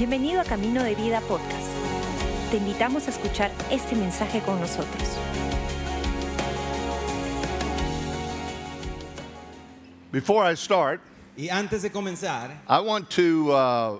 Bienvenido 0.00 0.40
a 0.40 0.44
Camino 0.44 0.82
de 0.82 0.94
Vida 0.94 1.20
Podcast. 1.20 1.68
Te 2.50 2.56
invitamos 2.56 3.06
a 3.06 3.10
escuchar 3.10 3.50
este 3.70 3.94
mensaje 3.94 4.40
con 4.40 4.58
nosotros. 4.58 5.06
Before 10.10 10.42
I 10.42 10.56
start, 10.56 11.02
Y 11.36 11.50
antes 11.50 11.82
de 11.82 11.90
comenzar, 11.90 12.62
I 12.66 12.80
want 12.80 13.10
to 13.10 13.52
uh, 13.52 13.98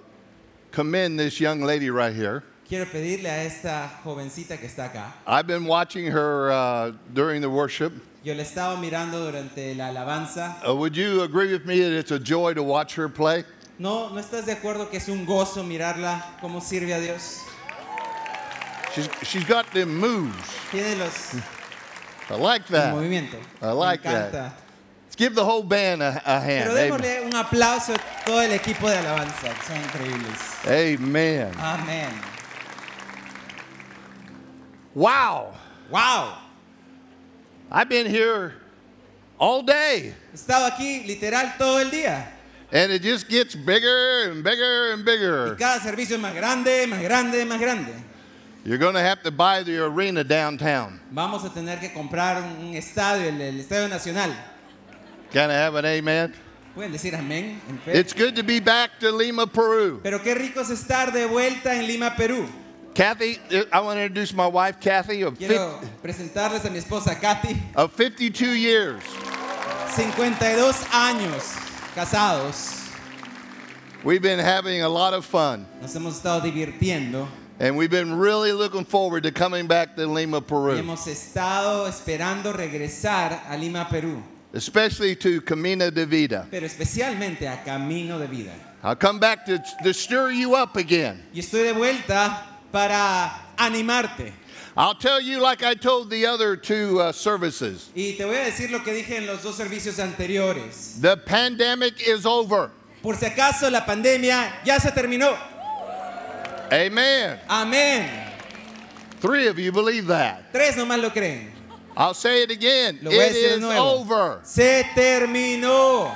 commend 0.72 1.20
this 1.20 1.38
young 1.38 1.60
lady 1.60 1.90
right 1.90 2.16
here. 2.16 2.44
quiero 2.66 2.86
pedirle 2.86 3.28
a 3.28 3.44
esta 3.44 4.00
jovencita 4.02 4.56
que 4.56 4.68
está 4.68 4.86
acá. 4.86 5.12
I've 5.26 5.46
been 5.46 5.66
watching 5.66 6.06
her 6.06 6.50
uh, 6.50 6.92
during 7.12 7.42
the 7.42 7.50
worship. 7.50 7.92
Yo 8.24 8.32
la 8.32 8.44
estaba 8.44 8.80
mirando 8.80 9.30
durante 9.30 9.74
la 9.74 9.90
alabanza. 9.90 10.66
Uh, 10.66 10.74
would 10.74 10.96
you 10.96 11.20
agree 11.24 11.52
with 11.52 11.66
me 11.66 11.80
that 11.80 11.92
it's 11.92 12.10
a 12.10 12.18
joy 12.18 12.54
to 12.54 12.62
watch 12.62 12.94
her 12.94 13.10
play? 13.10 13.44
¿No, 13.80 14.10
¿No 14.10 14.20
estás 14.20 14.44
de 14.44 14.52
acuerdo 14.52 14.90
que 14.90 14.98
es 14.98 15.08
un 15.08 15.24
gozo 15.24 15.64
mirarla 15.64 16.36
cómo 16.42 16.60
sirve 16.60 16.92
a 16.92 16.98
Dios? 17.00 17.38
She's, 18.94 19.08
she's 19.22 19.48
got 19.48 19.64
them 19.72 19.98
moves. 19.98 20.34
Tiene 20.70 20.96
los 20.96 21.32
I 22.28 22.34
like 22.38 22.66
that. 22.68 22.94
movimiento. 22.94 23.38
I 23.62 23.72
like 23.72 24.04
Me 24.04 24.10
encanta. 24.10 24.32
that. 24.32 24.52
Let's 25.06 25.16
give 25.16 25.34
the 25.34 25.42
whole 25.42 25.62
band 25.62 26.02
a, 26.02 26.20
a 26.26 26.40
hand. 26.40 26.68
Pero 26.68 26.72
Amen. 26.76 26.90
démosle 26.90 27.20
un 27.24 27.34
aplauso 27.34 27.94
a 27.94 28.24
todo 28.26 28.42
el 28.42 28.52
equipo 28.52 28.86
de 28.86 28.98
alabanza, 28.98 29.48
que 29.48 29.64
son 29.66 29.76
increíbles. 29.78 30.98
Amen. 31.00 31.50
Amén. 31.58 32.10
Wow. 34.94 35.54
¡Wow! 35.90 36.34
I've 37.72 37.88
been 37.88 38.06
here 38.06 38.56
all 39.38 39.62
day, 39.62 40.12
He 40.32 40.36
estado 40.36 40.66
aquí 40.66 41.02
literal 41.06 41.54
todo 41.56 41.78
el 41.80 41.90
día. 41.90 42.30
And 42.72 42.92
it 42.92 43.02
just 43.02 43.28
gets 43.28 43.54
bigger 43.54 44.30
and 44.30 44.42
bigger 44.44 44.92
and 44.92 45.00
Y 45.00 45.04
bigger. 45.04 45.56
cada 45.56 45.80
servicio 45.80 46.16
es 46.16 46.22
más 46.22 46.34
grande, 46.34 46.86
más 46.86 47.02
grande, 47.02 47.44
más 47.44 47.60
grande. 47.60 47.92
You're 48.64 48.78
going 48.78 48.94
to 48.94 49.00
have 49.00 49.22
to 49.22 49.30
buy 49.30 49.62
the 49.62 49.82
arena 49.82 50.22
downtown. 50.22 51.00
Vamos 51.10 51.44
a 51.44 51.48
tener 51.48 51.80
que 51.80 51.88
comprar 51.90 52.42
un, 52.42 52.74
estadio, 52.74 53.26
el, 53.26 53.40
el 53.40 53.60
Estadio 53.60 53.88
Nacional. 53.88 54.34
Can 55.32 55.50
I 55.50 55.54
have 55.54 55.74
an 55.76 55.86
amen? 55.86 56.34
Pueden 56.74 56.92
decir 56.92 57.14
amén. 57.14 57.58
It's 57.86 58.12
good 58.12 58.36
to 58.36 58.42
be 58.42 58.60
back 58.60 58.98
to 59.00 59.10
Lima, 59.10 59.46
Peru. 59.46 60.00
Pero 60.02 60.18
qué 60.18 60.34
rico 60.34 60.60
es 60.60 60.70
estar 60.70 61.12
de 61.12 61.26
vuelta 61.26 61.74
en 61.74 61.86
Lima, 61.86 62.14
Perú. 62.16 62.46
Kathy, 62.94 63.38
I 63.72 63.80
want 63.80 63.98
to 63.98 64.02
introduce 64.02 64.34
my 64.34 64.46
wife, 64.46 64.80
Kathy, 64.80 65.22
of, 65.22 65.38
Quiero 65.38 65.80
presentarles 66.02 66.64
a 66.64 66.70
mi 66.70 66.78
esposa 66.78 67.18
Katy, 67.18 67.56
of 67.76 67.92
52 67.94 68.54
years. 68.56 69.02
52 69.94 70.84
años 70.92 71.59
casados. 71.94 72.88
We've 74.02 74.22
been 74.22 74.38
having 74.38 74.82
a 74.82 74.88
lot 74.88 75.12
of 75.12 75.24
fun, 75.26 75.66
Nos 75.82 75.94
hemos 75.94 76.14
estado 76.14 76.40
divirtiendo 76.40 77.28
and 77.58 77.76
we've 77.76 77.90
been 77.90 78.14
really 78.14 78.52
looking 78.52 78.86
forward 78.86 79.22
to 79.24 79.30
coming 79.30 79.66
back 79.66 79.94
to 79.96 80.06
Lima, 80.06 80.40
Peru, 80.40 80.76
hemos 80.76 81.06
estado 81.06 81.86
esperando 81.86 82.52
regresar 82.54 83.42
a 83.46 83.56
Lima, 83.58 83.86
Perú, 83.90 84.22
especially 84.54 85.14
to 85.14 85.42
Camino 85.42 85.90
de 85.90 86.06
Vida. 86.06 86.46
pero 86.50 86.64
especialmente 86.66 87.46
a 87.46 87.62
Camino 87.62 88.18
de 88.18 88.26
Vida. 88.26 88.52
I'll 88.82 88.96
come 88.96 89.18
back 89.18 89.44
to, 89.44 89.62
to 89.84 89.92
stir 89.92 90.30
you 90.30 90.54
up 90.54 90.76
again. 90.76 91.22
Y 91.34 91.40
estoy 91.40 91.64
de 91.64 91.72
vuelta 91.74 92.46
para 92.72 93.52
animarte. 93.58 94.32
I'll 94.76 94.94
tell 94.94 95.20
you 95.20 95.40
like 95.40 95.62
I 95.64 95.74
told 95.74 96.10
the 96.10 96.26
other 96.26 96.56
two 96.56 97.00
uh, 97.00 97.12
services 97.12 97.90
Y 97.94 98.14
te 98.16 98.24
voy 98.24 98.36
a 98.36 98.44
decir 98.44 98.70
lo 98.70 98.78
que 98.80 98.92
dije 98.92 99.16
en 99.16 99.26
los 99.26 99.42
dos 99.42 99.56
servicios 99.56 99.98
anteriores. 99.98 101.00
the 101.00 101.16
pandemic 101.16 102.00
is 102.06 102.24
over. 102.24 102.70
Por 103.02 103.14
si 103.16 103.26
acaso 103.26 103.70
la 103.70 103.80
pandemia 103.84 104.62
ya 104.64 104.78
se 104.78 104.90
terminó. 104.90 105.36
Amen. 106.72 107.38
Amén. 107.48 108.26
Three 109.20 109.48
of 109.48 109.58
you 109.58 109.72
believe 109.72 110.06
that. 110.06 110.52
Tres 110.52 110.76
nomás 110.76 111.00
lo 111.00 111.10
creen. 111.10 111.50
I'll 111.96 112.14
say 112.14 112.42
it 112.44 112.50
again. 112.50 112.98
Lo 113.02 113.10
voy 113.10 113.18
a 113.18 113.26
It 113.26 113.32
decir 113.32 113.48
de 113.48 113.54
is 113.56 113.60
nuevo. 113.60 113.98
over. 114.00 114.40
Se 114.44 114.84
terminó. 114.94 116.14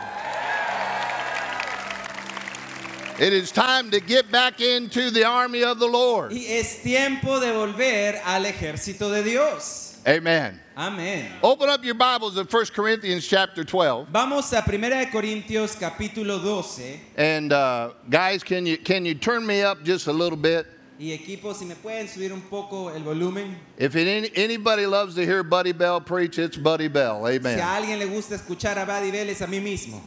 It 3.16 3.32
is 3.32 3.52
time 3.52 3.92
to 3.92 4.00
get 4.00 4.32
back 4.32 4.60
into 4.60 5.10
the 5.12 5.24
army 5.24 5.62
of 5.62 5.78
the 5.78 5.86
Lord. 5.86 6.32
Y 6.32 6.46
es 6.48 6.82
tiempo 6.82 7.38
de 7.38 7.52
volver 7.52 8.20
al 8.24 8.42
ejército 8.44 9.08
de 9.08 9.22
Dios. 9.22 9.96
Amen. 10.04 10.60
Amén. 10.76 11.26
Open 11.40 11.68
up 11.68 11.84
your 11.84 11.94
Bibles 11.94 12.36
at 12.36 12.52
1 12.52 12.66
Corinthians 12.74 13.24
chapter 13.24 13.62
12. 13.62 14.08
Vamos 14.10 14.52
a 14.52 14.62
1 14.66 14.80
de 14.80 15.06
Corintios 15.12 15.76
capítulo 15.76 16.42
12. 16.42 17.00
And 17.16 17.52
uh, 17.52 17.92
guys, 18.10 18.42
can 18.42 18.66
you 18.66 18.78
can 18.78 19.04
you 19.06 19.14
turn 19.14 19.46
me 19.46 19.62
up 19.62 19.84
just 19.84 20.08
a 20.08 20.12
little 20.12 20.36
bit? 20.36 20.66
Y 20.98 21.12
equipo, 21.12 21.54
si 21.54 21.66
me 21.66 21.76
pueden 21.76 22.08
subir 22.08 22.32
un 22.32 22.42
poco 22.42 22.88
el 22.88 23.02
volumen. 23.04 23.56
If 23.78 23.94
it, 23.94 24.32
anybody 24.36 24.86
loves 24.86 25.14
to 25.14 25.24
hear 25.24 25.44
Buddy 25.44 25.72
Bell 25.72 26.00
preach, 26.00 26.40
it's 26.40 26.56
Buddy 26.56 26.88
Bell. 26.88 27.24
Si 27.26 27.32
a 27.32 27.36
Amen. 27.36 27.58
alguien 27.60 27.98
le 28.00 28.06
gusta 28.06 28.34
escuchar 28.34 28.76
a 28.76 28.84
Buddy 28.84 29.12
Vélez, 29.12 29.40
a 29.40 29.46
mí 29.46 29.60
mismo. 29.60 30.00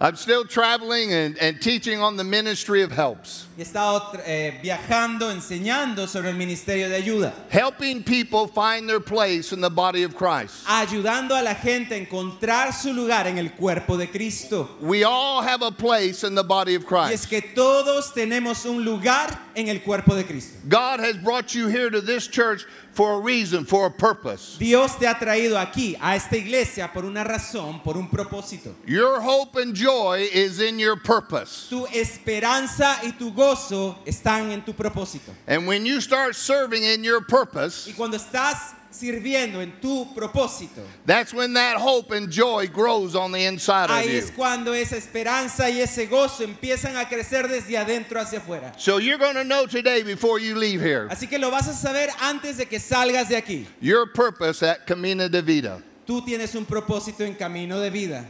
I'm 0.00 0.14
still 0.14 0.44
traveling 0.44 1.12
and, 1.12 1.36
and 1.38 1.60
teaching 1.60 2.00
on 2.00 2.16
the 2.16 2.22
ministry 2.22 2.82
of 2.82 2.92
helps, 2.92 3.46
He 3.56 3.62
estado 3.62 4.12
eh, 4.24 4.60
viajando, 4.62 5.32
enseñando 5.32 6.06
sobre 6.06 6.28
el 6.30 6.36
ministerio 6.36 6.88
de 6.88 7.02
ayuda. 7.02 7.32
helping 7.50 8.04
people 8.04 8.46
find 8.46 8.88
their 8.88 9.00
place 9.00 9.52
in 9.52 9.60
the 9.60 9.70
body 9.70 10.04
of 10.04 10.14
Christ. 10.14 10.64
Ayudando 10.68 11.32
a 11.32 11.42
la 11.42 11.54
gente 11.54 11.96
a 11.96 11.98
encontrar 11.98 12.72
su 12.72 12.92
lugar 12.92 13.26
en 13.26 13.38
el 13.38 13.50
cuerpo 13.50 13.96
de 13.96 14.06
Cristo. 14.06 14.68
We 14.80 15.02
all 15.02 15.42
have 15.42 15.62
a 15.62 15.72
place 15.72 16.22
in 16.22 16.36
the 16.36 16.44
body 16.44 16.76
of 16.76 16.86
Christ. 16.86 17.10
Y 17.10 17.14
es 17.14 17.26
que 17.26 17.42
todos 17.54 18.12
tenemos 18.14 18.64
un 18.66 18.84
lugar 18.84 19.47
en 19.58 19.68
el 19.68 19.80
cuerpo 19.80 20.14
de 20.14 20.24
Cristo. 20.24 20.56
God 20.68 21.00
has 21.00 21.16
brought 21.16 21.54
you 21.54 21.66
here 21.66 21.90
to 21.90 22.00
this 22.00 22.26
church 22.28 22.64
for 22.92 23.14
a 23.14 23.20
reason, 23.20 23.64
for 23.64 23.86
a 23.86 23.90
purpose. 23.90 24.56
Dios 24.58 24.96
te 24.96 25.06
ha 25.06 25.14
traído 25.14 25.56
aquí, 25.56 25.96
a 26.00 26.14
esta 26.16 26.36
iglesia, 26.36 26.90
por 26.92 27.04
una 27.04 27.24
razón, 27.24 27.82
por 27.82 27.96
un 27.96 28.08
propósito. 28.08 28.74
Your 28.86 29.20
hope 29.20 29.56
and 29.56 29.74
joy 29.74 30.28
is 30.32 30.60
in 30.60 30.78
your 30.78 30.96
purpose. 30.96 31.68
Tu 31.68 31.86
esperanza 31.86 32.98
y 33.02 33.12
tu 33.18 33.32
gozo 33.32 33.96
están 34.06 34.50
en 34.50 34.62
tu 34.62 34.72
propósito. 34.72 35.32
And 35.46 35.66
when 35.66 35.84
you 35.84 36.00
start 36.00 36.34
serving 36.34 36.82
in 36.82 37.04
your 37.04 37.20
purpose, 37.20 37.86
Y 37.88 37.94
cuando 37.94 38.16
estás 38.16 38.74
sirviendo 38.90 39.60
en 39.60 39.72
tu 39.80 40.06
propósito, 40.14 40.82
that's 41.04 41.32
when 41.34 41.52
that 41.54 41.76
hope 41.76 42.10
and 42.10 42.30
joy 42.30 42.66
grows 42.66 43.14
on 43.14 43.30
the 43.32 43.44
inside 43.44 43.84
of 43.84 43.96
ahí 43.96 44.12
you. 44.12 44.18
es 44.18 44.30
cuando 44.30 44.72
esa 44.72 44.96
esperanza 44.96 45.68
y 45.70 45.80
ese 45.80 46.06
gozo 46.06 46.42
empiezan 46.44 46.96
a 46.96 47.06
crecer 47.08 47.48
desde 47.48 47.76
adentro 47.76 48.20
hacia 48.20 48.38
afuera. 48.40 48.72
So 48.78 48.98
you're 48.98 49.18
going 49.18 49.34
to 49.34 49.44
know 49.44 49.66
today 49.66 50.02
before 50.02 50.38
you 50.38 50.54
leave 50.56 50.80
here 50.80 51.06
Así 51.10 51.28
que 51.28 51.38
lo 51.38 51.50
vas 51.50 51.68
a 51.68 51.74
saber 51.74 52.08
antes 52.20 52.56
de 52.56 52.66
que 52.66 52.78
salgas 52.80 53.28
de 53.28 53.36
aquí. 53.36 53.66
your 53.80 54.06
purpose 54.06 54.62
at 54.62 54.86
Camina 54.86 55.28
de 55.30 55.42
Vida. 55.42 55.82
Tú 56.06 56.22
tienes 56.24 56.54
un 56.54 56.64
propósito 56.64 57.20
en 57.20 57.34
camino 57.34 57.78
de 57.80 57.90
vida. 57.90 58.24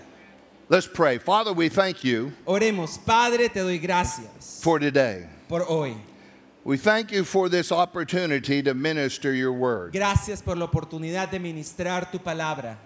Let's 0.69 0.87
pray. 0.87 1.19
Father, 1.19 1.53
we 1.55 1.69
thank 1.71 2.03
you 2.05 2.33
Oremos, 2.47 2.99
Padre, 3.07 3.49
te 3.49 3.61
doy 3.61 3.79
gracias 3.79 4.61
for 4.61 4.79
today. 4.81 5.27
por 5.49 5.63
hoy. 5.69 5.95
We 6.65 6.77
thank 6.77 7.13
you 7.13 7.25
for 7.25 7.49
this 7.49 7.73
opportunity 7.73 8.63
to 8.63 8.75
minister 8.75 9.33
your 9.33 9.53
word. 9.53 9.93
Gracias 9.93 10.43
por 10.43 10.57
la 10.57 10.67
oportunidad 10.67 11.31
de 11.31 11.39
ministrar 11.39 12.11
tu 12.11 12.19
palabra. 12.19 12.77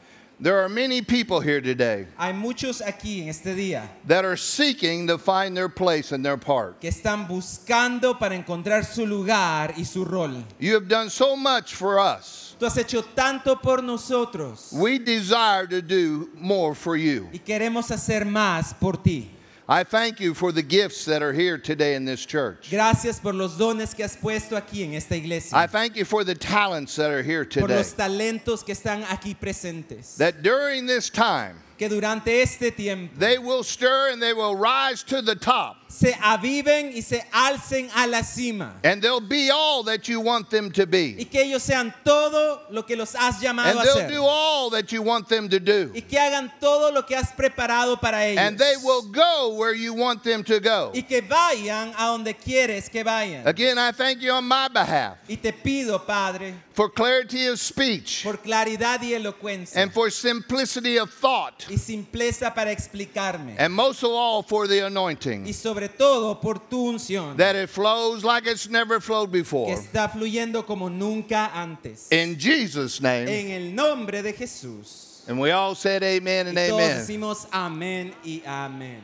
There 0.40 0.58
are 0.60 0.68
many 0.68 1.02
people 1.02 1.40
here 1.40 1.60
today 1.60 2.06
Hay 2.18 2.32
muchos 2.32 2.80
aquí 2.80 3.22
en 3.22 3.28
este 3.28 3.54
día 3.54 3.88
that 4.06 4.24
are 4.24 4.36
seeking 4.36 5.06
to 5.06 5.16
find 5.16 5.56
their 5.56 5.68
place 5.68 6.10
and 6.10 6.24
their 6.24 6.36
part. 6.36 6.80
que 6.80 6.90
están 6.90 7.28
buscando 7.28 8.18
para 8.18 8.34
encontrar 8.34 8.84
su 8.84 9.04
lugar 9.06 9.74
y 9.76 9.84
su 9.84 10.04
rol. 10.04 10.42
You 10.58 10.74
have 10.74 10.88
done 10.88 11.10
so 11.10 11.36
much 11.36 11.74
for 11.74 11.98
us. 12.00 12.56
Tú 12.58 12.66
has 12.66 12.76
hecho 12.76 13.02
tanto 13.14 13.56
por 13.56 13.78
nosotros 13.82 14.72
We 14.72 14.98
desire 14.98 15.66
to 15.68 15.80
do 15.82 16.30
more 16.34 16.74
for 16.74 16.96
you. 16.96 17.28
y 17.32 17.38
queremos 17.38 17.90
hacer 17.90 18.24
más 18.24 18.74
por 18.78 18.94
ti. 18.94 19.30
I 19.68 19.84
thank 19.84 20.18
you 20.18 20.34
for 20.34 20.50
the 20.50 20.62
gifts 20.62 21.04
that 21.04 21.22
are 21.22 21.32
here 21.32 21.56
today 21.56 21.94
in 21.94 22.04
this 22.04 22.26
church. 22.26 22.68
Gracias 22.70 23.20
por 23.20 23.32
los 23.32 23.56
dones 23.56 23.94
que 23.94 24.04
has 24.04 24.16
puesto 24.16 24.60
aquí 24.60 24.82
en 24.84 24.94
esta 24.94 25.14
iglesia. 25.14 25.56
I 25.56 25.66
thank 25.66 25.96
you 25.96 26.04
for 26.04 26.24
the 26.24 26.34
talents 26.34 26.96
that 26.96 27.10
are 27.10 27.22
here 27.22 27.44
today. 27.44 27.66
Por 27.66 27.76
los 27.76 27.94
talentos 27.94 28.64
que 28.64 28.74
están 28.74 29.04
aquí 29.04 29.36
presentes. 29.38 30.16
That 30.16 30.42
during 30.42 30.86
this 30.86 31.10
time, 31.10 31.56
Que 31.82 31.88
durante 31.88 32.42
este 32.42 32.70
tiempo 32.70 33.12
they 33.18 33.38
will 33.38 33.64
stir 33.64 34.10
and 34.12 34.22
they 34.22 34.32
will 34.32 34.54
rise 34.54 35.02
to 35.02 35.20
the 35.20 35.34
top. 35.34 35.78
se 35.92 36.14
aviven 36.22 36.92
y 36.94 37.02
se 37.02 37.22
alcen 37.32 37.90
a 37.94 38.06
la 38.06 38.22
cima. 38.22 38.74
And 38.82 39.02
they'll 39.02 39.20
be 39.20 39.50
all 39.50 39.82
that 39.84 40.08
you 40.08 40.20
want 40.20 40.48
them 40.48 40.70
to 40.72 40.86
be. 40.86 41.16
Y 41.18 41.24
que 41.24 41.42
ellos 41.42 41.62
sean 41.62 41.92
todo 42.04 42.60
lo 42.70 42.82
que 42.82 42.96
los 42.96 43.14
has 43.14 43.34
And 43.36 43.44
llamado 43.44 43.78
a 43.80 43.82
they'll 43.82 43.96
hacer. 43.98 44.08
do 44.08 44.22
all 44.24 44.70
that 44.70 44.90
you 44.90 45.02
want 45.02 45.28
them 45.28 45.48
to 45.50 45.60
do. 45.60 45.90
Y 45.94 46.00
que 46.00 46.18
hagan 46.18 46.50
todo 46.60 46.92
lo 46.92 47.02
que 47.02 47.14
has 47.16 47.30
preparado 47.32 48.00
para 48.00 48.24
ellos. 48.24 48.38
And 48.38 48.58
they 48.58 48.74
will 48.82 49.02
go 49.02 49.54
where 49.56 49.74
you 49.74 49.92
want 49.92 50.24
them 50.24 50.42
to 50.44 50.60
go. 50.60 50.92
Y 50.94 51.02
que 51.02 51.20
vayan 51.20 51.92
a 51.98 52.06
donde 52.06 52.34
quieres 52.38 52.90
que 52.90 53.04
vayan. 53.04 53.46
Again, 53.46 53.76
I 53.78 53.92
thank 53.92 54.22
you 54.22 54.32
on 54.32 54.44
my 54.44 54.68
behalf 54.68 55.18
Y 55.28 55.36
te 55.36 55.52
pido, 55.52 56.04
Padre, 56.06 56.54
for 56.72 56.88
clarity 56.88 57.46
of 57.48 57.60
speech 57.60 58.22
por 58.24 58.38
claridad 58.38 59.00
y 59.02 59.12
elocuencia. 59.12 59.76
and 59.76 59.92
for 59.92 60.08
simplicity 60.08 60.96
of 60.96 61.12
thought. 61.12 61.66
Y 61.72 61.78
simpleza 61.78 62.54
para 62.54 62.70
explicarme. 62.70 63.56
and 63.58 63.72
most 63.72 64.02
of 64.02 64.10
all 64.10 64.42
for 64.42 64.66
the 64.68 64.84
anointing, 64.86 65.46
Y 65.46 65.52
sobre 65.52 65.88
todo 65.88 66.34
por 66.40 66.54
tu 66.68 66.92
unción, 66.92 67.36
that 67.38 67.56
it 67.56 67.68
flows 67.70 68.22
like 68.22 68.46
it's 68.46 68.68
never 68.68 69.00
flowed 69.00 69.30
que 69.32 69.40
before. 69.40 69.72
está 69.74 70.08
fluyendo 70.10 70.66
como 70.66 70.88
nunca 70.88 71.50
antes. 71.54 72.08
In 72.12 72.38
Jesus' 72.38 73.00
name. 73.00 73.26
En 73.28 73.50
el 73.50 73.74
nombre 73.74 74.22
de 74.22 74.32
Jesús. 74.32 75.08
And 75.28 75.38
we 75.40 75.50
all 75.52 75.74
said 75.74 76.02
amen 76.02 76.48
and 76.48 76.58
Y 76.58 76.68
todos 76.68 76.80
amen. 76.80 76.98
decimos 76.98 77.46
amén 77.50 78.12
y 78.24 78.42
amén. 78.44 79.00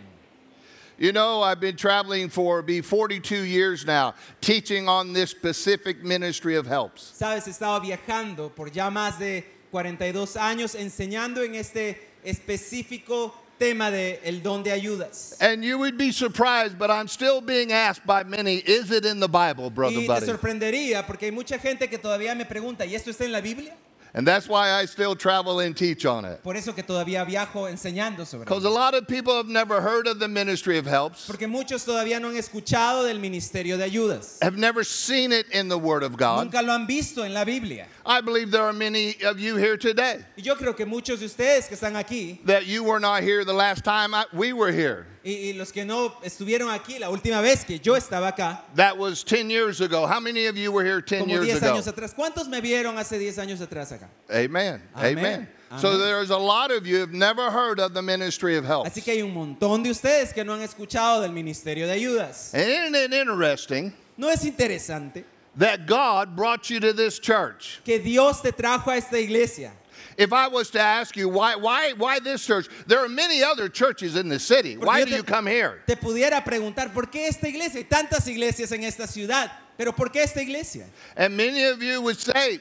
You 1.00 1.12
know, 1.12 1.42
I've 1.42 1.60
been 1.60 1.76
traveling 1.76 2.28
for 2.28 2.60
be 2.60 2.80
42 2.80 3.44
years 3.44 3.86
now, 3.86 4.14
teaching 4.40 4.88
on 4.88 5.12
this 5.12 5.30
specific 5.30 6.02
ministry 6.02 6.56
of 6.56 6.66
helps. 6.66 7.12
Sabes, 7.16 7.46
he 7.46 7.52
estado 7.52 7.80
viajando 7.80 8.52
por 8.52 8.68
ya 8.68 8.90
más 8.90 9.16
de 9.16 9.44
42 9.70 10.36
años 10.36 10.74
enseñando 10.74 11.44
en 11.44 11.54
este 11.54 11.96
específico 12.24 13.32
tema 13.58 13.90
de 13.90 14.20
el 14.24 14.40
don 14.42 14.62
de 14.62 14.70
ayudas. 14.70 15.36
And 15.40 15.64
you 15.64 15.78
would 15.78 15.96
be 15.98 16.12
surprised, 16.12 16.78
but 16.78 16.90
I'm 16.90 17.08
still 17.08 17.40
being 17.40 17.72
asked 17.72 18.06
by 18.06 18.22
many, 18.24 18.56
is 18.58 18.90
it 18.90 19.04
in 19.04 19.18
the 19.20 19.28
Bible, 19.28 19.70
brother 19.70 19.96
Y 19.96 20.02
te 20.02 20.06
buddy? 20.06 20.26
sorprendería 20.26 21.06
porque 21.06 21.24
hay 21.26 21.32
mucha 21.32 21.58
gente 21.58 21.88
que 21.88 21.98
todavía 21.98 22.36
me 22.36 22.44
pregunta, 22.44 22.86
¿y 22.86 22.94
esto 22.94 23.10
está 23.10 23.24
en 23.24 23.32
la 23.32 23.40
Biblia? 23.40 23.74
And 24.14 24.26
that's 24.26 24.48
why 24.48 24.70
I 24.80 24.86
still 24.86 25.14
travel 25.14 25.60
and 25.60 25.76
teach 25.76 26.06
on 26.06 26.24
it. 26.24 26.42
Por 26.42 26.56
eso 26.56 26.72
que 26.72 26.82
todavía 26.82 27.24
viajo 27.26 27.68
enseñando 27.68 28.24
sobre 28.26 28.46
Because 28.46 28.64
a 28.64 28.70
lot 28.70 28.94
of 28.94 29.06
people 29.06 29.34
have 29.36 29.48
never 29.48 29.82
heard 29.82 30.06
of 30.06 30.18
the 30.18 30.26
ministry 30.28 30.78
of 30.78 30.86
helps, 30.86 31.26
Porque 31.26 31.46
muchos 31.46 31.84
todavía 31.84 32.18
no 32.18 32.28
han 32.28 32.36
escuchado 32.36 33.04
del 33.04 33.18
ministerio 33.18 33.76
de 33.76 33.84
ayudas. 33.84 34.38
have 34.40 34.56
never 34.56 34.82
seen 34.82 35.30
it 35.30 35.46
in 35.52 35.68
the 35.68 35.76
Word 35.76 36.02
of 36.02 36.16
God. 36.16 36.44
Nunca 36.44 36.62
lo 36.62 36.72
han 36.72 36.86
visto 36.86 37.22
en 37.22 37.34
la 37.34 37.44
Biblia. 37.44 37.86
I 38.08 38.22
believe 38.22 38.50
there 38.50 38.62
are 38.62 38.72
many 38.72 39.16
of 39.22 39.38
you 39.38 39.56
here 39.56 39.76
today 39.76 40.24
Y 40.36 40.42
yo 40.42 40.54
creo 40.56 40.74
que 40.74 40.86
muchos 40.86 41.20
de 41.20 41.26
ustedes 41.26 41.68
que 41.68 41.76
están 41.76 41.94
aquí 41.94 42.42
that 42.46 42.64
you 42.66 42.82
were 42.82 42.98
not 42.98 43.22
here 43.22 43.44
the 43.44 43.52
last 43.52 43.84
time 43.84 44.14
I, 44.14 44.24
we 44.32 44.54
were 44.54 44.72
here. 44.72 45.06
y, 45.22 45.50
y 45.50 45.52
los 45.58 45.70
que 45.72 45.84
no 45.84 46.14
estuvieron 46.24 46.70
aquí 46.70 46.98
la 46.98 47.10
última 47.10 47.42
vez 47.42 47.64
que 47.66 47.78
yo 47.78 47.94
estaba 47.96 48.28
acá, 48.34 48.62
That 48.76 48.96
was 48.96 49.22
10 49.24 49.50
years 49.50 49.82
ago. 49.82 50.06
How 50.06 50.20
many 50.20 50.46
of 50.46 50.56
you 50.56 50.72
were 50.72 50.84
here 50.84 51.02
10 51.02 51.20
como 51.20 51.34
years 51.34 51.46
10 51.46 51.62
ago? 51.62 51.74
años 51.74 51.86
atrás. 51.86 52.14
¿Cuántos 52.14 52.48
me 52.48 52.62
vieron 52.62 52.96
hace 52.96 53.18
10 53.18 53.38
años 53.38 53.60
atrás 53.60 53.92
acá? 53.92 54.08
Amen. 54.30 54.80
Amen. 54.96 55.18
Amen. 55.18 55.48
So 55.78 55.88
Amen. 55.88 56.00
there's 56.00 56.30
a 56.30 56.38
lot 56.38 56.70
of 56.70 56.86
you 56.86 56.94
who 56.94 57.00
have 57.02 57.12
never 57.12 57.50
heard 57.50 57.78
of 57.78 57.92
the 57.92 58.00
ministry 58.00 58.56
of 58.56 58.64
help. 58.64 58.86
Así 58.86 59.04
que 59.04 59.12
hay 59.12 59.20
un 59.20 59.34
montón 59.34 59.82
de 59.82 59.90
ustedes 59.90 60.32
que 60.32 60.42
no 60.42 60.54
han 60.54 60.62
escuchado 60.62 61.20
del 61.20 61.32
ministerio 61.32 61.86
de 61.86 61.92
ayudas. 61.92 62.54
And 62.54 62.70
isn't 62.70 62.94
it 62.94 63.12
interesting 63.12 63.92
¿No 64.16 64.30
es 64.30 64.44
interesante 64.46 65.24
that 65.58 65.86
God 65.86 66.34
brought 66.34 66.70
you 66.70 66.80
to 66.80 66.92
this 66.92 67.18
church? 67.18 67.80
que 67.84 67.98
Dios 67.98 68.40
te 68.40 68.50
trajo 68.50 68.88
a 68.88 68.96
esta 68.96 69.20
iglesia? 69.20 69.72
If 70.16 70.32
I 70.32 70.48
was 70.48 70.70
to 70.70 70.80
ask 70.80 71.16
you 71.16 71.28
why 71.28 71.54
why 71.54 71.92
why 71.92 72.18
this 72.18 72.44
church? 72.44 72.68
There 72.86 73.04
are 73.04 73.08
many 73.08 73.42
other 73.42 73.68
churches 73.68 74.16
in 74.16 74.28
the 74.28 74.38
city. 74.40 74.74
Porque 74.74 74.86
Why 74.86 75.04
do 75.04 75.10
te- 75.10 75.16
you 75.16 75.22
come 75.22 75.46
here? 75.46 75.80
Te 75.86 75.94
pudiera 75.94 76.42
preguntar, 76.44 76.92
¿por 76.92 77.06
qué 77.06 77.28
esta 77.28 77.46
iglesia? 77.46 77.80
Hay 77.80 77.84
tantas 77.84 78.26
iglesias 78.26 78.72
en 78.72 78.82
esta 78.82 79.06
ciudad, 79.06 79.50
pero 79.76 79.92
¿por 79.92 80.08
qué 80.08 80.22
esta 80.24 80.40
iglesia? 80.40 80.86
And 81.16 81.36
many 81.36 81.62
of 81.64 81.80
you 81.82 82.02
would 82.02 82.18
say 82.18 82.58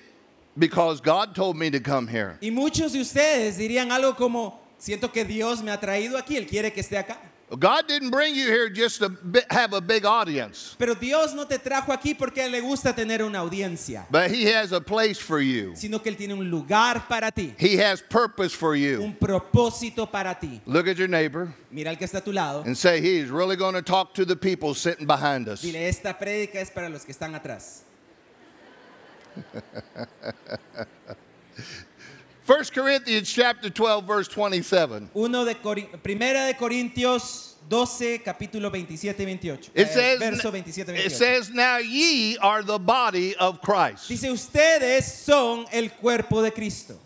because 0.55 1.01
God 1.01 1.33
told 1.33 1.57
me 1.57 1.71
to 1.71 1.79
come 1.79 2.07
here. 2.07 2.37
Y 2.41 2.49
muchos 2.51 2.93
de 2.93 2.99
ustedes 2.99 3.57
dirían 3.57 3.91
algo 3.91 4.15
como, 4.15 4.59
siento 4.79 5.11
que 5.11 5.23
Dios 5.23 5.63
me 5.63 5.71
ha 5.71 5.77
traído 5.79 6.15
aquí, 6.15 6.37
Él 6.37 6.47
quiere 6.47 6.71
que 6.71 6.81
esté 6.81 6.97
acá. 7.03 7.17
God 7.49 7.87
didn't 7.87 8.09
bring 8.09 8.35
you 8.35 8.47
here 8.47 8.69
just 8.69 8.99
to 8.99 9.09
have 9.49 9.71
a 9.71 9.79
big 9.79 10.03
audience, 10.05 10.75
Pero 10.77 10.95
Dios 10.95 11.33
no 11.33 11.45
te 11.45 11.57
trajo 11.57 11.93
aquí 11.93 12.13
porque 12.13 12.39
Él 12.39 12.51
le 12.51 12.59
gusta 12.59 12.93
tener 12.93 13.21
una 13.23 13.39
audiencia, 13.39 14.05
but 14.11 14.29
he 14.29 14.43
has 14.45 14.73
a 14.73 14.81
place 14.81 15.17
for 15.17 15.39
you. 15.39 15.73
sino 15.75 15.99
que 15.99 16.11
Él 16.11 16.17
tiene 16.17 16.33
un 16.33 16.49
lugar 16.51 17.07
para 17.07 17.31
ti, 17.31 17.53
He 17.57 17.77
has 17.77 18.01
purpose 18.01 18.53
for 18.53 18.75
you. 18.75 19.01
un 19.01 19.15
propósito 19.15 20.11
para 20.11 20.35
ti. 20.37 20.59
Look 20.65 20.89
at 20.89 20.97
your 20.97 21.07
neighbor 21.07 21.53
Mira 21.71 21.89
al 21.91 21.95
que 21.95 22.05
está 22.05 22.17
a 22.17 22.21
tu 22.21 22.33
lado. 22.33 22.63
and 22.65 22.77
say 22.77 22.99
he's 22.99 23.29
really 23.29 23.55
going 23.55 23.75
to 23.75 23.81
talk 23.81 24.13
to 24.15 24.25
the 24.25 24.35
people 24.35 24.73
sitting 24.73 25.07
behind 25.07 25.47
us. 25.47 25.61
Dile, 25.61 25.87
esta 25.87 26.13
prédica 26.17 26.55
es 26.55 26.69
para 26.69 26.89
los 26.89 27.05
que 27.05 27.13
están 27.13 27.33
atrás. 27.33 27.83
1 32.47 32.63
Corinthians 32.73 33.29
chapter 33.29 33.69
12 33.69 34.05
verse 34.05 34.27
27. 34.29 35.09
Uno 35.15 35.43
de 35.43 35.55
Cori- 35.55 35.89
Primera 36.01 36.45
de 36.45 36.53
Corintios 36.53 37.55
12, 37.67 38.19
capítulo 38.23 38.71
27 38.71 39.19
y 39.19 39.25
28. 39.25 39.71
It 39.75 39.87
Eh, 39.87 39.93
says, 39.93 40.19
verso 40.19 40.49
27 40.51 40.93
y 40.93 40.95
it 40.95 41.11
28. 41.11 41.11
says, 41.17 41.49
Now 41.51 41.77
ye 41.79 42.37
are 42.37 42.63
the 42.63 42.79
body 42.79 43.35
of 43.35 43.61
Christ. 43.61 44.07
Dice, 44.07 44.23
ustedes 44.31 45.03
son 45.25 45.65
el 45.73 45.89
cuerpo 45.89 46.41
de 46.41 46.51
Cristo. 46.51 46.97